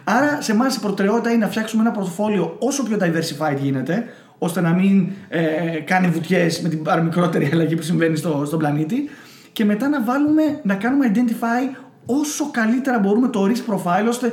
Άρα 0.04 0.40
σε 0.40 0.52
εμάς 0.52 0.76
η 0.76 0.80
προτεραιότητα 0.80 1.30
είναι 1.30 1.44
να 1.44 1.50
φτιάξουμε 1.50 1.82
ένα 1.82 1.90
πορτοφόλιο 1.90 2.56
όσο 2.58 2.82
πιο 2.82 2.96
diversified 3.00 3.58
γίνεται, 3.60 4.04
ώστε 4.42 4.60
να 4.60 4.72
μην 4.72 5.08
ε, 5.28 5.42
κάνει 5.84 6.08
βουτιές 6.08 6.60
με 6.60 6.68
την 6.68 6.82
παραμικρότερη 6.82 7.50
αλλαγή 7.52 7.76
που 7.76 7.82
συμβαίνει 7.82 8.16
στο, 8.16 8.42
στον 8.46 8.58
πλανήτη. 8.58 9.08
Και 9.52 9.64
μετά 9.64 9.88
να 9.88 10.02
βάλουμε, 10.02 10.60
να 10.62 10.74
κάνουμε 10.74 11.12
identify 11.14 11.76
όσο 12.06 12.50
καλύτερα 12.50 12.98
μπορούμε 12.98 13.28
το 13.28 13.46
risk 13.48 13.72
profile, 13.72 14.08
ώστε 14.08 14.32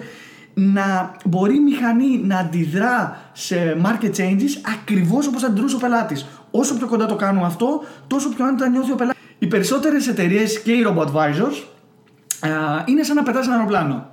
να 0.53 1.15
μπορεί 1.25 1.55
η 1.55 1.59
μηχανή 1.59 2.21
να 2.23 2.37
αντιδρά 2.37 3.17
σε 3.33 3.77
market 3.85 4.11
changes 4.17 4.51
ακριβώς 4.75 5.27
όπως 5.27 5.43
αντιδρούσε 5.43 5.75
ο 5.75 5.79
πελάτης. 5.79 6.25
Όσο 6.51 6.77
πιο 6.77 6.87
κοντά 6.87 7.05
το 7.05 7.15
κάνουμε 7.15 7.45
αυτό, 7.45 7.83
τόσο 8.07 8.29
πιο 8.29 8.45
άνετα 8.45 8.69
νιώθει 8.69 8.91
ο 8.91 8.95
πελάτης. 8.95 9.21
Οι 9.39 9.47
περισσότερες 9.47 10.07
εταιρείες 10.07 10.61
και 10.61 10.71
οι 10.71 10.85
robo-advisors 10.87 11.63
α, 12.39 12.49
είναι 12.85 13.03
σαν 13.03 13.15
να 13.15 13.23
πετάς 13.23 13.45
ένα 13.45 13.55
αεροπλάνο. 13.55 14.09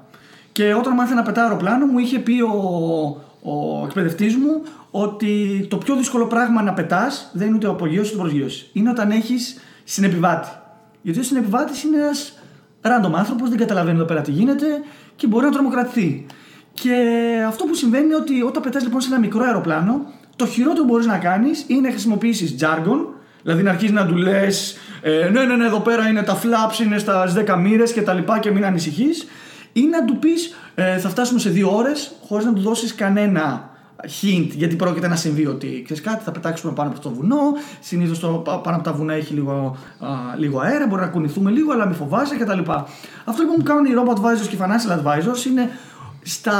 Και 0.52 0.74
όταν 0.74 0.94
μάθαινα 0.94 1.20
να 1.20 1.26
πετάω 1.26 1.44
αεροπλάνο 1.44 1.86
μου 1.86 1.98
είχε 1.98 2.18
πει 2.18 2.40
ο, 2.40 3.23
ο 3.46 3.84
εκπαιδευτής 3.84 4.36
μου 4.36 4.62
ότι 4.90 5.66
το 5.70 5.76
πιο 5.76 5.96
δύσκολο 5.96 6.26
πράγμα 6.26 6.62
να 6.62 6.72
πετάς 6.72 7.30
δεν 7.32 7.46
είναι 7.46 7.56
ούτε 7.56 7.66
ο 7.66 7.70
απογείωσης 7.70 8.12
ούτε 8.12 8.22
προσγείωσης. 8.22 8.70
Είναι 8.72 8.90
όταν 8.90 9.10
έχεις 9.10 9.60
συνεπιβάτη. 9.84 10.48
Γιατί 11.02 11.18
ο 11.18 11.22
συνεπιβάτης 11.22 11.82
είναι 11.82 11.96
ένας 11.96 12.38
random 12.82 13.12
άνθρωπος, 13.14 13.48
δεν 13.48 13.58
καταλαβαίνει 13.58 13.96
εδώ 13.96 14.06
πέρα 14.06 14.20
τι 14.20 14.30
γίνεται 14.30 14.66
και 15.16 15.26
μπορεί 15.26 15.44
να 15.44 15.50
τρομοκρατηθεί. 15.50 16.26
Και 16.72 16.94
αυτό 17.46 17.64
που 17.64 17.74
συμβαίνει 17.74 18.04
είναι 18.04 18.14
ότι 18.14 18.42
όταν 18.42 18.62
πετάς 18.62 18.82
λοιπόν 18.82 19.00
σε 19.00 19.08
ένα 19.08 19.18
μικρό 19.18 19.44
αεροπλάνο, 19.44 20.00
το 20.36 20.46
χειρότερο 20.46 20.84
που 20.84 20.90
μπορείς 20.90 21.06
να 21.06 21.18
κάνεις 21.18 21.64
είναι 21.66 21.80
να 21.80 21.90
χρησιμοποιήσεις 21.90 22.54
jargon, 22.60 23.06
δηλαδή 23.42 23.62
να 23.62 23.70
αρχίσεις 23.70 23.94
να 23.94 24.06
του 24.06 24.16
λες 24.16 24.76
ε, 25.02 25.28
ναι, 25.28 25.44
ναι, 25.44 25.56
ναι, 25.56 25.66
εδώ 25.66 25.80
πέρα 25.80 26.08
είναι 26.08 26.22
τα 26.22 26.40
flaps, 26.42 26.84
είναι 26.84 26.98
στα 26.98 27.44
10 27.46 27.58
μοίρες 27.58 27.92
και 27.92 28.02
τα 28.02 28.12
λοιπά 28.12 28.38
και 28.38 28.50
μην 28.50 28.64
ανησυχείς 28.64 29.26
ή 29.76 29.82
να 29.86 30.04
του 30.04 30.16
πεις 30.18 30.54
ε, 30.74 30.98
θα 30.98 31.08
φτάσουμε 31.08 31.38
σε 31.40 31.50
δύο 31.50 31.76
ώρες 31.76 32.12
χωρίς 32.26 32.44
να 32.44 32.52
του 32.52 32.60
δώσεις 32.60 32.94
κανένα 32.94 33.68
hint 34.22 34.48
γιατί 34.54 34.76
πρόκειται 34.76 35.08
να 35.08 35.16
συμβεί 35.16 35.46
ότι 35.46 35.82
ξέρεις 35.84 36.02
κάτι 36.02 36.24
θα 36.24 36.30
πετάξουμε 36.30 36.72
πάνω 36.72 36.90
από 36.90 37.00
το 37.00 37.10
βουνό. 37.10 37.38
Συνήθως 37.80 38.18
το, 38.18 38.28
πα- 38.28 38.58
πάνω 38.58 38.76
από 38.76 38.84
τα 38.84 38.92
βουνά 38.92 39.12
έχει 39.14 39.34
λίγο, 39.34 39.76
α, 39.98 40.08
λίγο 40.36 40.58
αέρα 40.60 40.86
μπορεί 40.86 41.00
να 41.00 41.06
κουνηθούμε 41.08 41.50
λίγο 41.50 41.72
αλλά 41.72 41.86
μην 41.86 41.94
φοβάσαι 41.94 42.36
κτλ. 42.36 42.58
Αυτό 43.24 43.42
λοιπόν 43.42 43.56
που 43.56 43.62
κάνουν 43.62 43.84
οι 43.84 43.90
robot 43.96 44.14
advisors 44.14 44.46
και 44.48 44.54
οι 44.54 44.58
financial 44.62 44.98
advisors 44.98 45.46
είναι 45.46 45.70
στα 46.22 46.56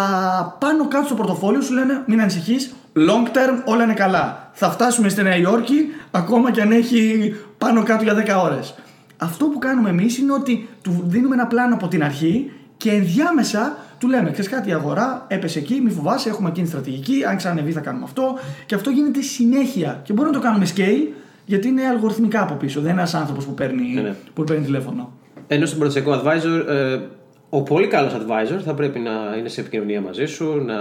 πάνω 0.61 0.88
κάτω 0.88 1.07
στο 1.07 1.14
πορτοφόλιο 1.14 1.61
σου 1.61 1.72
λένε 1.72 2.03
μην 2.07 2.20
ανησυχείς 2.20 2.74
long 2.96 3.29
term 3.37 3.62
όλα 3.64 3.83
είναι 3.85 3.94
καλά. 3.94 4.50
Θα 4.53 4.70
φτάσουμε 4.70 5.09
στη 5.09 5.22
Νέα 5.22 5.37
Υόρκη 5.37 5.74
ακόμα 6.11 6.50
και 6.50 6.61
αν 6.62 6.72
έχει 6.72 7.35
πάνω 7.59 7.83
κάτω 7.83 8.03
για 8.03 8.38
10 8.38 8.42
ώρες. 8.44 8.74
Αυτό 9.18 9.44
που 9.44 9.59
κάνουμε 9.59 9.90
εμείς 9.90 10.18
είναι 10.18 10.33
ότι 10.33 10.68
του 10.83 11.05
δίνουμε 11.07 11.35
ένα 11.35 11.46
πλάνο 11.46 11.74
από 11.74 11.88
την 11.88 12.05
αρχή 12.05 12.50
και 12.85 12.90
ενδιάμεσα 12.90 13.77
του 13.99 14.09
λέμε: 14.09 14.31
Ξέρεις 14.31 14.51
κάτι, 14.51 14.68
η 14.68 14.73
αγορά 14.73 15.25
έπεσε 15.29 15.59
εκεί, 15.59 15.81
μη 15.85 15.90
φοβάσαι, 15.90 16.29
έχουμε 16.29 16.49
εκείνη 16.49 16.64
τη 16.64 16.73
στρατηγική. 16.73 17.25
Αν 17.25 17.37
ξανανεβεί, 17.37 17.73
θα 17.73 17.81
κάνουμε 17.81 18.05
αυτό. 18.05 18.38
Και 18.66 18.75
αυτό 18.75 18.90
γίνεται 18.90 19.20
συνέχεια. 19.20 20.01
Και 20.05 20.12
μπορούμε 20.12 20.37
να 20.37 20.40
το 20.42 20.47
κάνουμε 20.47 20.66
scale, 20.77 21.12
γιατί 21.44 21.68
είναι 21.68 21.87
αλγοριθμικά 21.87 22.42
από 22.42 22.55
πίσω. 22.55 22.81
Δεν 22.81 22.90
είναι 22.90 23.01
ένας 23.01 23.14
άνθρωπος 23.14 23.44
που, 23.44 23.55
παίρνει, 23.55 23.92
Ναι, 23.94 24.01
ναι. 24.01 24.14
που 24.35 24.44
παίρνει 24.44 24.64
τηλέφωνο. 24.64 25.12
Ενώ 25.47 25.66
στον 25.66 25.79
πρωτοσιακό 25.79 26.12
advisor, 26.12 26.68
ε, 26.68 27.01
ο 27.49 27.62
πολύ 27.62 27.87
καλός 27.87 28.12
advisor 28.14 28.61
θα 28.64 28.75
πρέπει 28.75 28.99
να 28.99 29.37
είναι 29.38 29.49
σε 29.49 29.61
επικοινωνία 29.61 30.01
μαζί 30.01 30.25
σου, 30.25 30.64
να 30.64 30.75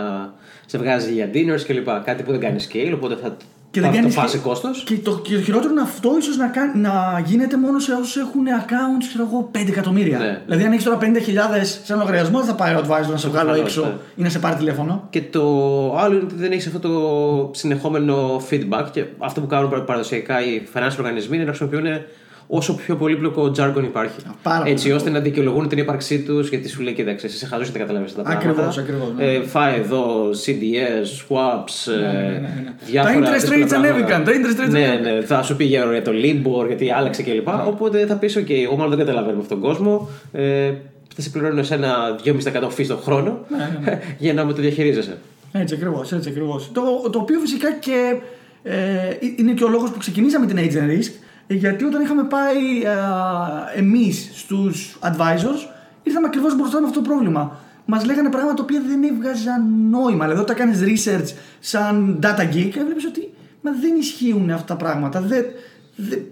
σε 0.65 0.77
βγάζει 0.77 1.13
για 1.13 1.29
dinners 1.33 1.61
κλπ. 1.67 1.87
Κάτι 2.03 2.23
που 2.23 2.31
δεν 2.31 2.39
κάνει 2.39 2.59
scale, 2.71 2.91
οπότε 2.93 3.15
θα 3.15 3.37
Και 3.73 3.79
θα 3.81 3.85
δεν 3.85 3.95
το 3.95 4.01
κάνεις 4.01 4.15
φάσει 4.15 4.37
και- 4.37 4.43
κόστος. 4.43 4.83
Και 4.85 4.95
το, 4.97 5.19
και 5.23 5.35
το 5.35 5.41
χειρότερο 5.41 5.71
είναι 5.71 5.81
αυτό, 5.81 6.09
ίσως 6.19 6.37
να, 6.37 6.47
κάνει- 6.47 6.75
να 6.81 7.21
γίνεται 7.25 7.57
μόνο 7.57 7.79
σε 7.79 7.91
όσους 7.93 8.15
έχουν 8.17 8.43
accounts, 8.61 9.05
ξέρω 9.07 9.27
εγώ, 9.31 9.49
5 9.51 9.67
εκατομμύρια. 9.67 10.17
Ναι. 10.17 10.41
Δηλαδή, 10.45 10.63
αν 10.63 10.71
έχεις 10.71 10.83
τώρα 10.83 10.97
50.000 11.01 11.03
σε 11.83 11.93
ένα 11.93 12.01
λογαριασμό, 12.01 12.37
δεν 12.37 12.47
θα 12.47 12.55
πάει 12.55 12.73
ο 12.75 12.77
advisor 12.79 13.09
να 13.11 13.17
σε 13.17 13.27
βγάλω 13.29 13.49
Προφανώς, 13.49 13.59
έξω 13.59 13.81
ναι. 13.81 13.93
ή 14.15 14.21
να 14.23 14.29
σε 14.29 14.39
πάρει 14.39 14.55
τηλέφωνο. 14.55 15.07
Και 15.09 15.21
το 15.21 15.41
άλλο 15.97 16.13
είναι 16.15 16.23
ότι 16.23 16.35
δεν 16.35 16.51
έχεις 16.51 16.67
αυτό 16.67 16.79
το 16.79 17.49
συνεχόμενο 17.53 18.41
feedback 18.49 18.85
και 18.91 19.05
αυτό 19.17 19.41
που 19.41 19.47
κάνουν 19.47 19.69
παραδοσιακά 19.85 20.45
οι 20.45 20.61
financial 20.73 20.95
οργανισμοί 20.99 21.35
είναι 21.35 21.45
να 21.45 21.53
χρησιμοποιούν 21.53 22.01
όσο 22.47 22.75
πιο 22.75 22.95
πολύπλοκο 22.95 23.51
jargon 23.57 23.83
υπάρχει. 23.83 24.15
πάρα 24.43 24.59
πολύ. 24.59 24.71
Έτσι 24.71 24.91
ώστε 24.91 25.09
να 25.09 25.19
δικαιολογούν 25.19 25.67
την 25.67 25.77
ύπαρξή 25.77 26.19
τους 26.19 26.49
γιατί 26.49 26.69
σου 26.69 26.81
λέει: 26.81 26.93
Κοίταξε, 26.93 27.27
είσαι 27.27 27.45
χαζό 27.45 27.63
και 27.63 27.71
δεν 27.71 27.81
καταλαβαίνεις 27.81 28.15
τα 28.15 28.21
πράγματα. 28.21 28.49
Ακριβώς, 28.49 28.77
ακριβώς, 28.77 29.07
ναι. 29.17 29.25
Ε, 29.25 29.41
φάει 29.41 29.79
εδώ 29.79 30.29
CDS, 30.29 31.05
swaps, 31.05 31.93
ναι, 31.99 32.05
ε, 32.05 32.21
ναι, 32.21 32.37
ναι. 32.37 32.73
διάφορα. 32.85 33.13
Τα 33.13 33.19
interest 33.19 33.39
δύσκολα 33.39 33.63
rates 33.63 33.67
πράγματα. 33.67 33.75
ανέβηκαν, 33.75 34.23
τα 34.23 34.31
interest 34.31 34.65
rates 34.65 34.71
ναι, 34.71 34.85
ανέβηκαν. 34.85 35.15
ναι, 35.15 35.21
θα 35.21 35.43
σου 35.43 35.55
πει 35.55 35.63
για 35.63 35.85
για 35.91 36.01
το 36.01 36.11
Libor 36.11 36.67
γιατί 36.67 36.91
άλλαξε 36.91 37.23
κλπ. 37.23 37.47
Οπότε 37.67 38.05
θα 38.05 38.15
πεις: 38.15 38.37
OK, 38.37 38.51
εγώ 38.51 38.75
μάλλον 38.75 38.95
δεν 38.95 39.05
καταλαβαίνω 39.05 39.39
αυτόν 39.39 39.59
τον 39.59 39.69
κόσμο. 39.69 40.09
Ε, 40.31 40.71
θα 41.15 41.21
σε 41.21 41.29
πληρώνω 41.29 41.63
σε 41.63 41.73
ένα 41.73 42.19
2,5% 42.25 42.33
fee 42.77 42.85
τον 42.87 42.97
χρόνο 42.97 43.45
Ναι, 43.49 43.99
για 44.23 44.33
να 44.33 44.45
με 44.45 44.53
το 44.53 44.61
διαχειρίζεσαι. 44.61 45.17
Έτσι 45.51 45.75
ακριβώς, 45.75 46.11
έτσι 46.11 46.29
ακριβώς. 46.29 46.71
Το, 46.73 47.09
το 47.09 47.19
οποίο 47.19 47.39
φυσικά 47.39 47.71
και 47.73 48.15
ε, 48.63 48.75
είναι 49.35 49.51
και 49.51 49.63
ο 49.63 49.67
λόγος 49.69 49.91
που 49.91 49.97
ξεκινήσαμε 49.97 50.45
την 50.45 50.57
Agent 50.57 50.89
Risk, 50.91 51.11
ε, 51.11 51.32
γιατί 51.47 51.83
όταν 51.83 52.01
είχαμε 52.01 52.23
πάει 52.23 52.83
ε, 53.75 53.79
εμείς 53.79 54.31
στους 54.33 54.97
advisors, 55.01 55.67
ήρθαμε 56.03 56.27
ακριβώς 56.27 56.55
μπροστά 56.55 56.79
με 56.79 56.87
αυτό 56.87 57.01
το 57.01 57.09
πρόβλημα. 57.09 57.59
Μας 57.85 58.05
λέγανε 58.05 58.29
πράγματα 58.29 58.53
τα 58.53 58.63
οποία 58.63 58.81
δεν 58.87 59.03
έβγαζαν 59.03 59.63
νόημα. 59.89 60.23
Δηλαδή, 60.23 60.41
όταν 60.41 60.55
κάνεις 60.55 60.79
research 60.81 61.35
σαν 61.59 62.19
data 62.23 62.41
geek, 62.41 62.75
έβλεπες 62.75 63.05
ότι 63.05 63.33
μα 63.61 63.71
δεν 63.81 63.95
ισχύουν 63.95 64.49
αυτά 64.49 64.65
τα 64.65 64.75
πράγματα. 64.75 65.21
Δεν, 65.21 65.45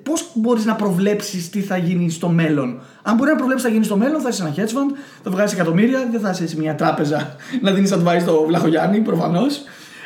Πώς 0.04 0.32
μπορείς 0.34 0.66
να 0.66 0.76
προβλέψεις 0.76 1.50
τι 1.50 1.62
θα 1.62 1.78
γίνει 1.78 2.10
στο 2.10 2.30
μέλλον; 2.30 2.82
Αν 3.02 3.16
μπορεί 3.16 3.30
να 3.30 3.36
προβλέψεις 3.36 3.66
τι 3.66 3.70
θα 3.70 3.74
γίνει 3.74 3.86
στο 3.86 3.98
μέλλον, 3.98 4.22
θα 4.22 4.30
είσαι 4.30 4.44
ένα 4.44 4.54
hedge 4.56 4.70
fund, 4.70 4.96
θα 5.24 5.32
βγάλει 5.32 5.50
εκατομμύρια, 5.54 6.08
δεν 6.12 6.20
θα 6.20 6.30
είσαι 6.30 6.48
σε 6.48 6.58
μια 6.58 6.76
τράπεζα 6.76 7.36
να 7.62 7.72
δίνεις 7.72 7.94
advice 7.94 8.22
στο 8.22 8.44
Βλαχογιάννη 8.48 9.00
προφανώς. 9.00 9.64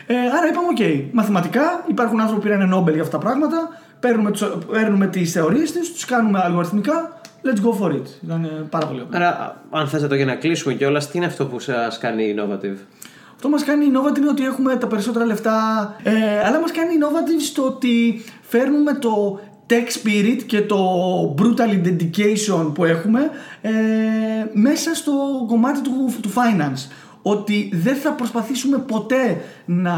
Ε, 0.07 0.13
άρα 0.15 0.47
είπαμε: 0.49 0.67
OK, 0.77 1.09
μαθηματικά 1.11 1.85
υπάρχουν 1.87 2.19
άνθρωποι 2.19 2.41
που 2.41 2.47
πήραν 2.47 2.69
Νόμπελ 2.69 2.93
για 2.93 3.03
αυτά 3.03 3.17
τα 3.17 3.23
πράγματα, 3.23 3.79
παίρνουμε, 4.05 4.31
παίρνουμε 4.71 5.07
τις 5.07 5.31
θεωρίες 5.31 5.71
της, 5.71 5.93
τους 5.93 6.05
κάνουμε 6.05 6.39
αλγοριθμικά. 6.43 7.19
Let's 7.43 7.61
go 7.65 7.83
for 7.83 7.91
it. 7.91 8.23
Ήταν 8.23 8.67
πάρα 8.69 8.87
πολύ 8.87 9.05
ωραία. 9.07 9.27
Άρα, 9.27 9.61
αν 9.69 9.87
θες 9.87 10.07
το 10.07 10.15
για 10.15 10.25
να 10.25 10.35
κλείσουμε 10.35 10.73
κιόλας, 10.73 11.09
τι 11.09 11.17
είναι 11.17 11.25
αυτό 11.25 11.45
που 11.45 11.59
σας 11.59 11.97
κάνει 11.97 12.35
innovative; 12.37 12.77
Αυτό 13.35 13.49
μας 13.49 13.63
κάνει 13.63 13.85
innovative 13.91 14.17
είναι 14.17 14.29
ότι 14.29 14.45
έχουμε 14.45 14.75
τα 14.75 14.87
περισσότερα 14.87 15.25
λεφτά. 15.25 15.95
Ε, 16.03 16.45
αλλά 16.45 16.59
μας 16.59 16.71
κάνει 16.71 16.93
innovative 16.99 17.41
στο 17.41 17.65
ότι 17.65 18.23
φέρνουμε 18.41 18.93
το 18.93 19.39
tech 19.69 19.73
spirit 19.73 20.41
και 20.45 20.61
το 20.61 20.79
brutal 21.37 21.87
dedication 21.87 22.71
που 22.73 22.85
έχουμε 22.85 23.29
ε, 23.61 23.71
μέσα 24.53 24.95
στο 24.95 25.13
κομμάτι 25.47 25.81
του, 25.81 26.13
του 26.21 26.29
finance. 26.29 26.91
Ότι 27.27 27.69
δεν 27.73 27.95
θα 27.95 28.11
προσπαθήσουμε 28.11 28.77
ποτέ 28.77 29.41
να 29.65 29.95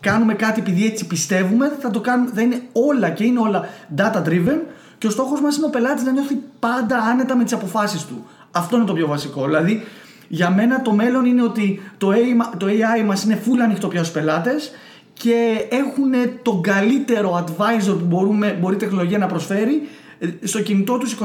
κάνουμε 0.00 0.34
κάτι 0.34 0.60
επειδή 0.60 0.86
έτσι 0.86 1.06
πιστεύουμε, 1.06 1.76
θα 1.80 1.90
το 1.90 2.00
κάνουμε, 2.00 2.30
θα 2.34 2.40
είναι 2.40 2.62
όλα 2.72 3.10
και 3.10 3.24
είναι 3.24 3.40
όλα 3.40 3.68
data 3.96 4.28
driven 4.28 4.60
και 4.98 5.06
ο 5.06 5.10
στόχος 5.10 5.40
μας 5.40 5.56
είναι 5.56 5.66
ο 5.66 5.70
πελάτης 5.70 6.04
να 6.04 6.12
νιώθει 6.12 6.38
πάντα 6.58 6.98
άνετα 6.98 7.36
με 7.36 7.44
τις 7.44 7.52
αποφάσεις 7.52 8.04
του. 8.04 8.26
Αυτό 8.50 8.76
είναι 8.76 8.84
το 8.84 8.92
πιο 8.92 9.06
βασικό. 9.06 9.44
Δηλαδή, 9.44 9.82
για 10.28 10.50
μένα 10.50 10.82
το 10.82 10.92
μέλλον 10.92 11.24
είναι 11.24 11.42
ότι 11.42 11.82
το 11.98 12.10
AI, 12.10 12.56
το 12.56 12.66
AI 12.66 13.04
μας 13.06 13.24
είναι 13.24 13.40
full 13.44 13.58
ανοιχτό 13.62 13.88
πια 13.88 14.00
στους 14.04 14.14
πελάτες 14.14 14.72
και 15.12 15.66
έχουν 15.70 16.12
τον 16.42 16.62
καλύτερο 16.62 17.44
advisor 17.46 17.96
που 17.98 18.04
μπορούμε, 18.04 18.58
μπορεί 18.60 18.74
η 18.74 18.78
τεχνολογία 18.78 19.18
να 19.18 19.26
προσφέρει 19.26 19.88
ε, 20.18 20.28
στο 20.42 20.62
κινητό 20.62 20.98
τους 20.98 21.16
24-7. 21.20 21.24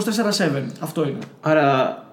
Αυτό 0.79 1.07
είναι. 1.07 1.19
Άρα 1.41 2.06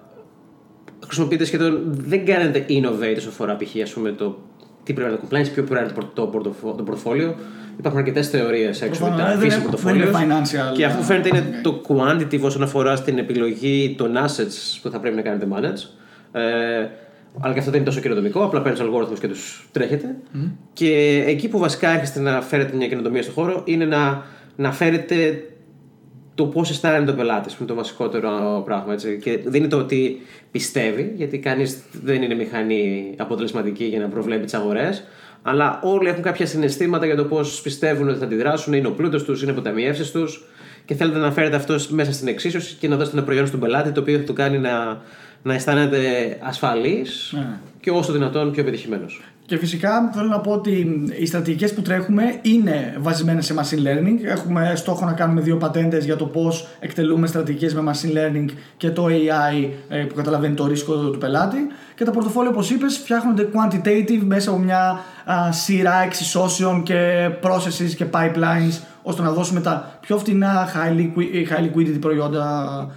χρησιμοποιείτε 1.05 1.45
σχεδόν, 1.45 1.81
δεν 1.85 2.25
κάνετε 2.25 2.65
innovate 2.69 3.15
όσο 3.17 3.29
αφορά 3.29 3.55
π.χ. 3.55 3.73
το 4.17 4.37
τι 4.85 4.93
πρέπει 4.93 5.11
να 5.11 5.17
το 5.17 5.23
compliance, 5.23 5.51
ποιο 5.53 5.63
πρέπει 5.63 5.85
να 5.85 5.91
το, 5.93 6.09
το, 6.13 6.27
πορτοφόλιο. 6.83 7.35
Υπάρχουν 7.77 7.99
αρκετές 7.99 8.29
θεωρίες 8.29 8.81
έξω 8.81 9.05
από 9.05 9.17
τα 9.17 9.23
αφήσει 9.23 9.61
πορτοφόλιο. 9.61 10.11
Και 10.75 10.85
αυτό 10.85 11.03
φαίνεται 11.03 11.27
είναι 11.27 11.59
το 11.63 11.81
quantitative 11.87 12.41
όσον 12.41 12.63
αφορά 12.63 12.95
στην 12.95 13.17
επιλογή 13.17 13.95
των 13.97 14.15
assets 14.17 14.79
που 14.81 14.89
θα 14.89 14.99
πρέπει 14.99 15.15
να 15.15 15.21
κάνετε 15.21 15.47
manage. 15.51 15.89
Ε, 16.31 16.41
αλλά 17.39 17.53
και 17.53 17.59
αυτό 17.59 17.71
δεν 17.71 17.79
είναι 17.79 17.89
τόσο 17.89 17.99
καινοτομικό. 17.99 18.43
Απλά 18.43 18.61
παίρνεις 18.61 18.81
αλγόριθμους 18.81 19.19
και 19.19 19.27
τους 19.27 19.67
τρέχετε. 19.71 20.15
Mm. 20.33 20.51
Και 20.73 21.23
εκεί 21.27 21.47
που 21.47 21.59
βασικά 21.59 21.89
έρχεστε 21.89 22.19
να 22.19 22.41
φέρετε 22.41 22.75
μια 22.75 22.87
καινοτομία 22.87 23.21
στον 23.21 23.33
χώρο 23.33 23.61
είναι 23.65 23.85
να, 23.85 24.23
να 24.55 24.71
φέρετε 24.71 25.43
το 26.35 26.45
πώς 26.45 26.69
αισθάνεται 26.69 27.11
ο 27.11 27.15
πελάτης, 27.15 27.53
που 27.53 27.57
είναι 27.63 27.71
το 27.71 27.75
βασικότερο 27.75 28.61
πράγμα. 28.65 28.93
Έτσι. 28.93 29.17
Και 29.21 29.39
δεν 29.45 29.53
είναι 29.53 29.67
το 29.67 29.77
ότι 29.77 30.21
πιστεύει, 30.51 31.13
γιατί 31.15 31.37
κανείς 31.37 31.77
δεν 32.03 32.21
είναι 32.21 32.35
μηχανή 32.35 33.13
αποτελεσματική 33.17 33.83
για 33.83 33.99
να 33.99 34.07
προβλέπει 34.07 34.43
τις 34.43 34.53
αγορές. 34.53 35.03
Αλλά 35.41 35.79
όλοι 35.83 36.07
έχουν 36.09 36.23
κάποια 36.23 36.45
συναισθήματα 36.45 37.05
για 37.05 37.15
το 37.15 37.23
πώς 37.23 37.61
πιστεύουν 37.61 38.09
ότι 38.09 38.19
θα 38.19 38.25
αντιδράσουν, 38.25 38.73
είναι 38.73 38.87
ο 38.87 38.91
πλούτο 38.91 39.23
τους, 39.23 39.41
είναι 39.41 39.51
οι 39.51 39.53
αποταμιεύσεις 39.53 40.11
τους. 40.11 40.43
Και 40.85 40.95
θέλετε 40.95 41.19
να 41.19 41.31
φέρετε 41.31 41.55
αυτό 41.55 41.75
μέσα 41.89 42.13
στην 42.13 42.27
εξίσωση 42.27 42.75
και 42.79 42.87
να 42.87 42.95
δώσετε 42.95 43.17
ένα 43.17 43.25
προϊόν 43.25 43.47
στον 43.47 43.59
πελάτη 43.59 43.91
το 43.91 43.99
οποίο 43.99 44.17
θα 44.17 44.23
του 44.23 44.33
κάνει 44.33 44.57
να, 44.57 45.01
να 45.43 45.53
αισθάνεται 45.53 45.99
ασφαλής 46.41 47.33
ναι. 47.35 47.59
και 47.79 47.91
όσο 47.91 48.11
δυνατόν 48.11 48.51
πιο 48.51 48.61
επιτυχημένος. 48.61 49.21
Και 49.45 49.57
φυσικά 49.57 50.11
θέλω 50.13 50.27
να 50.27 50.39
πω 50.39 50.51
ότι 50.51 51.03
οι 51.19 51.25
στρατηγικές 51.25 51.73
που 51.73 51.81
τρέχουμε 51.81 52.39
είναι 52.41 52.95
βασισμένες 52.99 53.45
σε 53.45 53.53
machine 53.57 53.87
learning. 53.87 54.23
Έχουμε 54.23 54.73
στόχο 54.75 55.05
να 55.05 55.13
κάνουμε 55.13 55.41
δύο 55.41 55.57
πατέντες 55.57 56.05
για 56.05 56.15
το 56.15 56.25
πώς 56.25 56.67
εκτελούμε 56.79 57.27
στρατηγικές 57.27 57.73
με 57.73 57.91
machine 57.91 58.17
learning 58.17 58.45
και 58.77 58.89
το 58.89 59.05
AI 59.05 59.69
ε, 59.89 59.97
που 59.97 60.15
καταλαβαίνει 60.15 60.55
το 60.55 60.67
ρίσκο 60.67 60.93
του 60.95 61.17
πελάτη. 61.17 61.57
Και 61.95 62.03
τα 62.03 62.11
πορτοφόλια 62.11 62.49
όπως 62.49 62.69
είπες 62.69 62.97
φτιάχνονται 62.97 63.49
quantitative 63.53 64.21
μέσα 64.25 64.49
από 64.49 64.59
μια 64.59 64.99
σειρά 65.49 66.03
εξισώσεων 66.03 66.83
και 66.83 67.29
processes 67.43 67.93
και 67.95 68.05
pipelines 68.11 68.79
ώστε 69.07 69.21
να 69.21 69.31
δώσουμε 69.31 69.61
τα 69.61 69.97
πιο 70.01 70.17
φτηνά 70.17 70.69
high, 70.73 71.19
high 71.49 71.63
liquidity 71.63 71.99
προϊόντα 71.99 72.45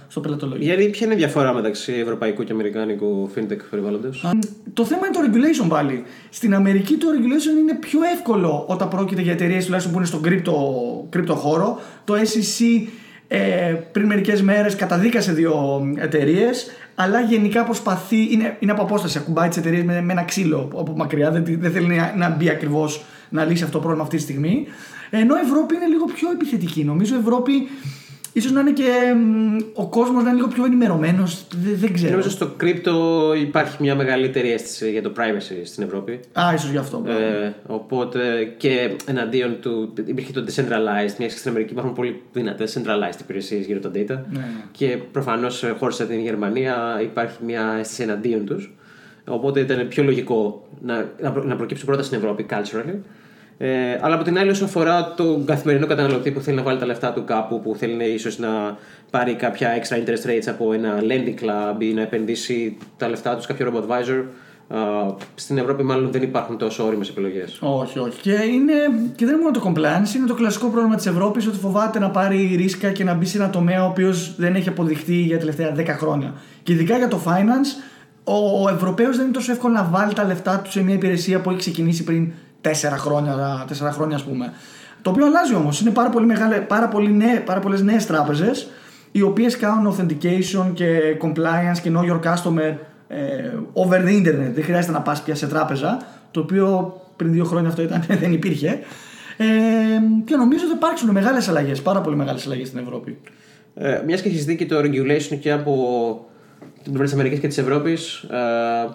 στο 0.07 0.19
πελατολόγιο. 0.19 0.63
Γιατί 0.63 0.89
ποια 0.89 1.05
είναι 1.05 1.15
η 1.15 1.17
διαφορά 1.17 1.53
μεταξύ 1.53 1.93
ευρωπαϊκού 1.93 2.43
και 2.43 2.51
αμερικάνικου 2.51 3.29
fintech 3.35 3.59
περιβάλλοντος; 3.69 4.25
Το 4.73 4.85
θέμα 4.85 5.01
είναι 5.07 5.15
το 5.15 5.37
regulation 5.37 5.69
πάλι. 5.69 6.03
Στην 6.29 6.53
Αμερική 6.53 6.95
το 6.95 7.07
regulation 7.11 7.59
είναι 7.59 7.75
πιο 7.75 7.99
εύκολο 8.13 8.63
όταν 8.67 8.87
πρόκειται 8.87 9.21
για 9.21 9.31
εταιρείες 9.31 9.63
τουλάχιστον 9.65 9.93
που 9.93 9.99
είναι 9.99 10.07
στον 10.07 10.21
crypto, 11.13 11.35
χώρο. 11.35 11.79
Το 12.03 12.13
SEC 12.13 12.87
ε, 13.27 13.73
πριν 13.91 14.05
μερικές 14.05 14.41
μέρες 14.41 14.75
καταδίκασε 14.75 15.31
δύο 15.31 15.81
εταιρείες, 15.97 16.67
αλλά 17.01 17.21
γενικά 17.21 17.63
προσπαθεί, 17.63 18.33
είναι, 18.33 18.57
είναι 18.59 18.71
από 18.71 18.81
απόσταση, 18.81 19.17
ακουμπάει 19.17 19.47
τις 19.47 19.57
εταιρείες 19.57 19.83
με, 19.83 20.01
με, 20.01 20.11
ένα 20.11 20.23
ξύλο 20.23 20.69
από 20.77 20.93
μακριά. 20.95 21.31
Δεν, 21.31 21.43
δεν 21.47 21.71
θέλει 21.71 21.87
να, 21.87 22.13
να 22.17 22.29
μπει 22.29 22.49
ακριβώς 22.49 23.03
να 23.29 23.43
λύσει 23.43 23.63
αυτό 23.63 23.75
το 23.75 23.79
πρόβλημα 23.79 24.03
αυτή 24.03 24.15
τη 24.15 24.21
στιγμή. 24.21 24.65
Ενώ 25.09 25.35
η 25.35 25.39
Ευρώπη 25.39 25.75
είναι 25.75 25.85
λίγο 25.85 26.05
πιο 26.05 26.31
επιθετική. 26.31 26.83
Νομίζω 26.83 27.15
η 27.15 27.19
Ευρώπη 27.19 27.51
ίσως 28.33 28.51
να 28.51 28.59
είναι 28.59 28.71
και 28.71 28.91
ο 29.73 29.87
κόσμος 29.87 30.23
να 30.23 30.29
είναι 30.29 30.37
λίγο 30.37 30.47
πιο 30.47 30.65
ενημερωμένος. 30.65 31.45
Δεν, 31.63 31.77
δεν 31.77 31.93
ξέρω. 31.93 32.11
Νομίζω 32.11 32.29
στο 32.29 32.47
κρύπτο 32.47 33.33
υπάρχει 33.41 33.77
μια 33.79 33.95
μεγαλύτερη 33.95 34.51
αίσθηση 34.51 34.91
για 34.91 35.01
το 35.01 35.11
privacy 35.17 35.61
στην 35.63 35.83
Ευρώπη. 35.83 36.19
Α, 36.33 36.53
ίσως 36.53 36.69
γι' 36.69 36.77
αυτό. 36.77 37.03
Ε, 37.07 37.53
οπότε 37.67 38.53
και 38.57 38.91
εναντίον 39.05 39.57
του. 39.61 39.93
Υπήρχε 40.05 40.31
το 40.31 40.45
decentralized. 40.47 41.15
Μια 41.17 41.29
στην 41.29 41.49
Αμερική 41.49 41.71
υπάρχουν 41.71 41.93
πολύ 41.93 42.21
δυνατές 42.33 42.77
centralized 42.77 43.19
υπηρεσίες 43.19 43.65
γύρω 43.65 43.79
από 43.83 43.87
τα 43.87 43.99
data. 43.99 44.19
Ναι. 44.31 44.45
Και 44.71 44.97
προφανώς 45.11 45.65
χώρε 45.79 45.93
σαν 45.93 46.07
την 46.07 46.19
Γερμανία 46.19 46.99
υπάρχει 47.01 47.37
μια 47.45 47.75
αίσθηση 47.79 48.03
εναντίον 48.03 48.45
τους. 48.45 48.73
Οπότε 49.27 49.59
ήταν 49.59 49.87
πιο 49.87 50.03
λογικό 50.03 50.67
να, 50.81 51.11
να 51.43 51.55
προκύψουν 51.55 51.85
πρώτα 51.85 52.03
στην 52.03 52.17
Ευρώπη 52.17 52.45
culturally 52.49 52.95
ε, 53.61 53.97
αλλά 54.01 54.15
από 54.15 54.23
την 54.23 54.37
άλλη, 54.37 54.49
όσον 54.49 54.67
αφορά 54.67 55.13
τον 55.13 55.45
καθημερινό 55.45 55.85
καταναλωτή 55.85 56.31
που 56.31 56.39
θέλει 56.39 56.57
να 56.57 56.63
βάλει 56.63 56.79
τα 56.79 56.85
λεφτά 56.85 57.13
του 57.13 57.23
κάπου, 57.23 57.61
που 57.61 57.75
θέλει 57.75 58.03
ίσως 58.03 58.37
να 58.39 58.77
πάρει 59.09 59.33
κάποια 59.33 59.69
extra 59.81 59.95
interest 59.95 60.29
rates 60.29 60.47
από 60.47 60.73
ένα 60.73 60.99
lending 60.99 61.43
club 61.43 61.81
ή 61.81 61.93
να 61.93 62.01
επενδύσει 62.01 62.77
τα 62.97 63.09
λεφτά 63.09 63.35
τους 63.35 63.45
σε 63.45 63.53
κάποιο 63.53 63.73
robot 63.73 63.91
advisor, 63.91 64.23
στην 65.35 65.57
Ευρώπη 65.57 65.83
μάλλον 65.83 66.11
δεν 66.11 66.21
υπάρχουν 66.21 66.57
τόσο 66.57 66.85
όριμες 66.85 67.09
επιλογές. 67.09 67.59
Όχι, 67.61 67.99
όχι. 67.99 68.21
Και, 68.21 68.31
είναι, 68.31 68.73
και 69.15 69.25
δεν 69.25 69.33
είναι 69.33 69.43
μόνο 69.43 69.51
το 69.51 69.63
compliance, 69.65 70.15
είναι 70.15 70.27
το 70.27 70.33
κλασικό 70.33 70.67
πρόβλημα 70.67 70.95
της 70.95 71.05
Ευρώπης 71.05 71.47
ότι 71.47 71.57
φοβάται 71.57 71.99
να 71.99 72.09
πάρει 72.09 72.55
ρίσκα 72.55 72.91
και 72.91 73.03
να 73.03 73.13
μπει 73.13 73.25
σε 73.25 73.37
ένα 73.37 73.49
τομέα 73.49 73.85
ο 73.85 73.87
οποίος 73.87 74.35
δεν 74.37 74.55
έχει 74.55 74.69
αποδειχτεί 74.69 75.15
για 75.15 75.39
τα 75.39 75.45
τελευταία 75.45 75.95
10 75.95 75.97
χρόνια. 75.97 76.33
Και 76.63 76.73
ειδικά 76.73 76.97
για 76.97 77.07
το 77.07 77.19
finance, 77.25 77.83
ο 78.23 78.69
Ευρωπαίος 78.69 79.15
δεν 79.15 79.25
είναι 79.25 79.33
τόσο 79.33 79.51
εύκολο 79.51 79.73
να 79.73 79.83
βάλει 79.83 80.13
τα 80.13 80.23
λεφτά 80.23 80.59
του 80.59 80.71
σε 80.71 80.83
μια 80.83 80.93
υπηρεσία 80.93 81.39
που 81.41 81.49
έχει 81.49 81.59
ξεκινήσει 81.59 82.03
πριν 82.03 82.31
τέσσερα 82.61 82.97
χρόνια, 82.97 83.63
τέσσερα 83.67 83.91
χρόνια 83.91 84.15
ας 84.15 84.23
πούμε. 84.23 84.53
Το 85.01 85.09
οποίο 85.09 85.25
αλλάζει 85.25 85.55
όμως. 85.55 85.81
Είναι 85.81 85.89
πάρα, 85.89 86.09
πολύ 86.09 86.25
μεγάλε, 86.25 86.55
πάρα, 86.55 86.87
πολύ 86.87 87.11
νέ, 87.11 87.43
πάρα 87.45 87.59
πολλές 87.59 87.81
νέες 87.81 88.05
τράπεζες 88.05 88.69
οι 89.11 89.21
οποίες 89.21 89.57
κάνουν 89.57 89.95
authentication 89.95 90.71
και 90.73 91.17
compliance 91.21 91.79
και 91.81 91.91
know 91.95 92.11
your 92.11 92.19
customer 92.19 92.75
ε, 93.07 93.51
over 93.73 93.97
the 93.97 94.21
internet. 94.21 94.51
Δεν 94.53 94.63
χρειάζεται 94.63 94.93
να 94.93 95.01
πας 95.01 95.21
πια 95.21 95.35
σε 95.35 95.47
τράπεζα, 95.47 95.97
το 96.31 96.39
οποίο 96.39 96.93
πριν 97.15 97.31
δύο 97.31 97.43
χρόνια 97.43 97.69
αυτό 97.69 97.81
ήταν, 97.81 98.03
δεν 98.21 98.33
υπήρχε. 98.33 98.79
Ε, 99.37 99.45
και 100.25 100.35
νομίζω 100.35 100.63
ότι 100.65 100.73
υπάρξουν 100.73 101.09
μεγάλες 101.09 101.47
αλλαγές, 101.49 101.81
πάρα 101.81 102.01
πολύ 102.01 102.15
μεγάλες 102.15 102.45
αλλαγές 102.45 102.67
στην 102.67 102.79
Ευρώπη. 102.79 103.17
Ε, 103.75 104.01
Μιας 104.05 104.21
και 104.21 104.29
έχεις 104.29 104.45
δει 104.45 104.55
και 104.55 104.65
το 104.65 104.79
regulation 104.79 105.37
και 105.39 105.51
από 105.51 105.73
την 106.73 106.83
πλευρά 106.83 107.03
της 107.03 107.13
Αμερικής 107.13 107.39
και 107.39 107.47
της 107.47 107.57
Ευρώπης, 107.57 108.15
ε, 108.17 108.89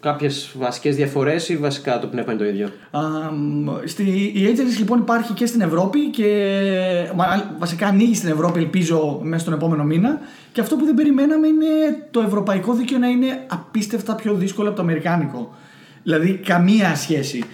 κάποιες 0.00 0.52
βασικές 0.58 0.96
διαφορές 0.96 1.48
ή 1.48 1.56
βασικά 1.56 1.98
το 1.98 2.06
πνεύμα 2.06 2.32
είναι 2.32 2.42
το 2.42 2.48
ίδιο; 2.48 2.68
Um, 2.90 3.82
στη, 3.84 4.02
η 4.34 4.54
agency 4.54 4.78
λοιπόν 4.78 4.98
υπάρχει 4.98 5.32
και 5.32 5.46
στην 5.46 5.60
Ευρώπη 5.60 6.10
και 6.10 7.10
βασικά 7.58 7.86
ανοίγει 7.86 8.14
στην 8.14 8.28
Ευρώπη 8.28 8.58
ελπίζω 8.58 9.20
μέσα 9.22 9.42
στον 9.42 9.54
επόμενο 9.54 9.84
μήνα 9.84 10.20
και 10.52 10.60
αυτό 10.60 10.76
που 10.76 10.84
δεν 10.84 10.94
περιμέναμε 10.94 11.46
είναι 11.46 11.66
το 12.10 12.20
ευρωπαϊκό 12.20 12.74
δίκαιο 12.74 12.98
να 12.98 13.08
είναι 13.08 13.44
απίστευτα 13.46 14.14
πιο 14.14 14.34
δύσκολο 14.34 14.68
από 14.68 14.76
το 14.76 14.82
αμερικάνικο. 14.82 15.54
Δηλαδή 16.02 16.32
καμία 16.32 16.94
σχέση. 16.94 17.44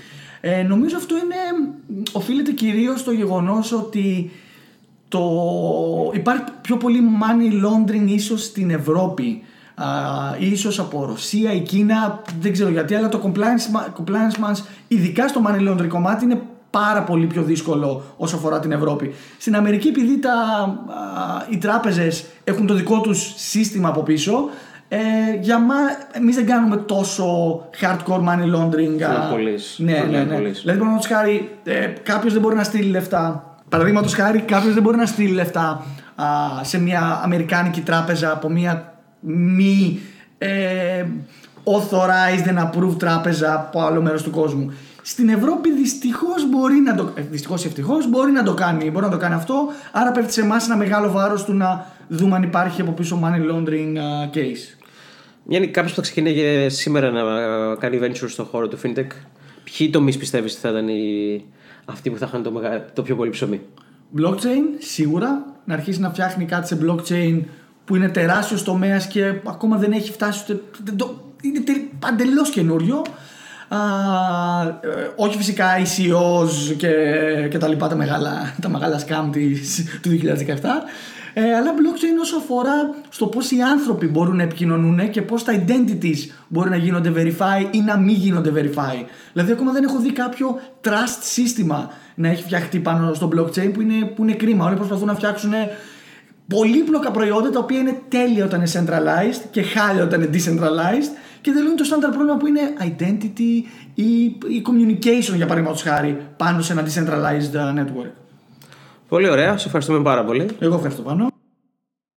Ε, 0.40 0.62
νομίζω 0.62 0.96
αυτό 0.96 1.14
είναι, 1.16 1.68
οφείλεται 2.12 2.52
κυρίως 2.52 3.00
στο 3.00 3.12
γεγονός 3.12 3.72
ότι 3.72 4.30
το, 5.08 5.22
υπάρχει 6.14 6.44
πιο 6.60 6.76
πολύ 6.76 7.00
money 7.20 7.52
laundering 7.66 8.06
ίσως 8.06 8.42
στην 8.42 8.70
Ευρώπη 8.70 9.42
ίσως 10.38 10.78
από 10.78 11.04
Ρωσία 11.04 11.52
ή 11.52 11.60
Κίνα, 11.60 12.22
δεν 12.40 12.52
ξέρω 12.52 12.70
γιατί, 12.70 12.94
αλλά 12.94 13.08
το 13.08 13.20
compliance, 13.24 14.00
compliance 14.00 14.36
μας, 14.38 14.64
ειδικά 14.88 15.28
στο 15.28 15.42
money 15.46 15.68
laundering 15.68 15.88
κομμάτι, 15.88 16.24
είναι 16.24 16.40
πάρα 16.70 17.02
πολύ 17.02 17.26
πιο 17.26 17.42
δύσκολο 17.42 18.02
όσο 18.16 18.36
αφορά 18.36 18.60
την 18.60 18.72
Ευρώπη. 18.72 19.14
Στην 19.38 19.56
Αμερική, 19.56 19.88
επειδή 19.88 20.18
τα, 20.18 20.32
οι 21.50 21.58
τράπεζες 21.58 22.24
έχουν 22.44 22.66
το 22.66 22.74
δικό 22.74 23.00
τους 23.00 23.32
σύστημα 23.36 23.88
από 23.88 24.02
πίσω, 24.02 24.48
ε, 24.88 24.98
για 25.40 25.58
μα, 25.58 25.74
εμείς 26.12 26.34
δεν 26.36 26.46
κάνουμε 26.46 26.76
τόσο 26.76 27.24
hardcore 27.80 28.20
money 28.20 28.54
laundering. 28.54 28.98
Φιλοπολής. 28.98 29.76
Ναι, 29.78 29.92
ναι, 29.92 30.18
ναι. 30.18 30.24
Δηλαδή, 30.24 30.60
παραδείγματος 30.64 31.06
χάρη, 31.06 31.50
ε, 31.64 31.86
κάποιος 32.02 32.32
δεν 32.32 32.42
μπορεί 32.42 32.56
να 32.56 32.64
στείλει 32.64 32.90
λεφτά 32.90 33.56
Παραδείγματος 33.68 34.14
χάρη, 34.14 34.40
κάποιος 34.40 34.74
δεν 34.74 34.82
μπορεί 34.82 34.96
να 34.96 35.06
στείλει 35.06 35.34
λεφτά 35.34 35.86
α, 36.14 36.24
σε 36.62 36.80
μια 36.80 37.20
αμερικάνικη 37.22 37.80
τράπεζα 37.80 38.32
από 38.32 38.48
μια 38.48 38.95
μη 39.20 40.00
ε, 40.38 41.04
authorized 41.64 42.48
and 42.48 42.70
approved 42.70 42.98
τράπεζα 42.98 43.54
από 43.54 43.80
άλλο 43.80 44.02
μέρος 44.02 44.22
του 44.22 44.30
κόσμου. 44.30 44.72
Στην 45.02 45.28
Ευρώπη 45.28 45.72
δυστυχώς 45.72 46.48
μπορεί 46.48 46.74
να 46.74 46.94
το. 46.94 47.12
Ε, 47.14 47.22
δυστυχώς 47.30 47.64
ή 47.64 47.66
ευτυχώς 47.66 48.08
μπορεί 48.08 48.30
να 48.32 48.42
το 48.42 48.54
κάνει. 48.54 48.90
Μπορεί 48.90 49.04
να 49.04 49.10
το 49.10 49.16
κάνει 49.16 49.34
αυτό. 49.34 49.54
Άρα 49.92 50.12
πέφτει 50.12 50.32
σε 50.32 50.40
εμάς 50.40 50.66
ένα 50.66 50.76
μεγάλο 50.76 51.10
βάρος 51.10 51.44
του 51.44 51.52
να 51.52 51.86
δούμε 52.08 52.36
αν 52.36 52.42
υπάρχει 52.42 52.80
από 52.80 52.92
πίσω 52.92 53.20
money 53.24 53.52
laundering 53.52 53.96
α, 53.98 54.30
case. 54.34 54.78
Γιάννη, 55.48 55.68
κάποιος 55.68 55.92
που 55.92 55.96
θα 55.96 56.02
ξεκινήσει 56.02 56.68
σήμερα 56.68 57.10
να 57.10 57.20
κάνει 57.74 57.98
venture 58.02 58.28
στον 58.28 58.44
χώρο 58.44 58.68
του 58.68 58.78
fintech, 58.82 59.10
ποιοι 59.64 59.90
τομείς 59.90 60.16
πιστεύεις 60.16 60.52
ότι 60.52 60.60
θα 60.60 60.68
ήταν 60.68 60.88
οι... 60.88 61.44
αυτοί 61.84 62.10
που 62.10 62.18
θα 62.18 62.26
είχαν 62.28 62.42
το, 62.42 62.50
μεγα... 62.50 62.84
το 62.92 63.02
πιο 63.02 63.16
πολύ 63.16 63.30
ψωμί; 63.30 63.60
Blockchain, 64.18 64.64
σίγουρα. 64.78 65.44
Να 65.64 65.74
αρχίσει 65.74 66.00
να 66.00 66.10
φτιάχνει 66.10 66.44
κάτι 66.44 66.66
σε 66.66 66.78
blockchain 66.82 67.40
που 67.86 67.96
είναι 67.96 68.08
τεράστιος 68.08 68.62
τομέας 68.62 69.06
και 69.06 69.32
ακόμα 69.46 69.76
δεν 69.76 69.92
έχει 69.92 70.12
φτάσει. 70.12 70.44
Ούτε... 70.52 70.60
δεν 70.84 70.96
το- 70.96 71.20
Είναι 71.42 71.60
παντελώς 71.98 72.50
καινούριο. 72.50 73.02
Α, 73.68 73.78
ε, 74.80 75.10
όχι 75.16 75.36
φυσικά 75.36 75.66
ICOs 75.78 76.74
και, 76.76 76.92
και 77.50 77.58
τα 77.58 77.68
λοιπά 77.68 77.88
τα 77.88 77.96
μεγάλα, 77.96 78.54
τα 78.60 78.68
μεγάλα 78.68 79.00
scam 79.00 79.28
της, 79.32 79.84
του 80.02 80.10
2017 80.10 80.18
ε, 81.38 81.54
αλλά 81.54 81.70
blockchain 81.74 82.20
όσο 82.20 82.36
αφορά 82.36 82.72
στο 83.08 83.26
πώς 83.26 83.50
οι 83.50 83.60
άνθρωποι 83.62 84.06
μπορούν 84.06 84.36
να 84.36 84.42
επικοινωνούν 84.42 85.10
και 85.10 85.22
πώς 85.22 85.44
τα 85.44 85.52
identities 85.66 86.30
μπορεί 86.48 86.70
να 86.70 86.76
γίνονται 86.76 87.12
verify 87.16 87.74
ή 87.74 87.80
να 87.80 87.96
μην 87.96 88.14
γίνονται 88.14 88.50
verify. 88.54 89.04
Δηλαδή 89.32 89.52
ακόμα 89.52 89.72
δεν 89.72 89.84
έχω 89.84 89.98
δει 89.98 90.12
κάποιο 90.12 90.60
trust 90.84 91.18
σύστημα 91.20 91.90
να 92.14 92.28
έχει 92.28 92.42
φτιαχτεί 92.42 92.78
πάνω 92.78 93.14
στο 93.14 93.28
blockchain 93.36 93.70
που 93.74 93.80
είναι, 93.80 94.04
που 94.04 94.22
είναι 94.22 94.32
κρίμα. 94.34 94.64
Όλοι 94.66 94.76
προσπαθούν 94.76 95.06
να 95.06 95.14
φτιάξουν 95.14 95.52
πολύπλοκα 96.48 97.10
προϊόντα 97.10 97.50
τα 97.50 97.58
οποία 97.58 97.78
είναι 97.78 98.00
τέλεια 98.08 98.44
όταν 98.44 98.60
είναι 98.60 98.70
centralized 98.72 99.48
και 99.50 99.62
χάλια 99.62 100.02
όταν 100.02 100.22
είναι 100.22 100.30
decentralized 100.32 101.16
και 101.40 101.52
δεν 101.52 101.62
λύνουν 101.62 101.76
το 101.76 101.84
standard 101.90 102.12
πρόβλημα 102.12 102.36
που 102.36 102.46
είναι 102.46 102.60
identity 102.80 103.62
ή, 103.94 104.22
ή 104.24 104.62
communication 104.66 105.34
για 105.36 105.46
παραδείγματος 105.46 105.82
χάρη 105.82 106.18
πάνω 106.36 106.62
σε 106.62 106.72
ένα 106.72 106.84
decentralized 106.84 107.56
uh, 107.56 107.80
network. 107.80 108.10
Πολύ 109.08 109.28
ωραία, 109.28 109.56
σε 109.56 109.66
ευχαριστούμε 109.66 110.02
πάρα 110.02 110.24
πολύ. 110.24 110.48
Εγώ 110.58 110.74
ευχαριστώ 110.74 111.02
πάνω. 111.02 111.35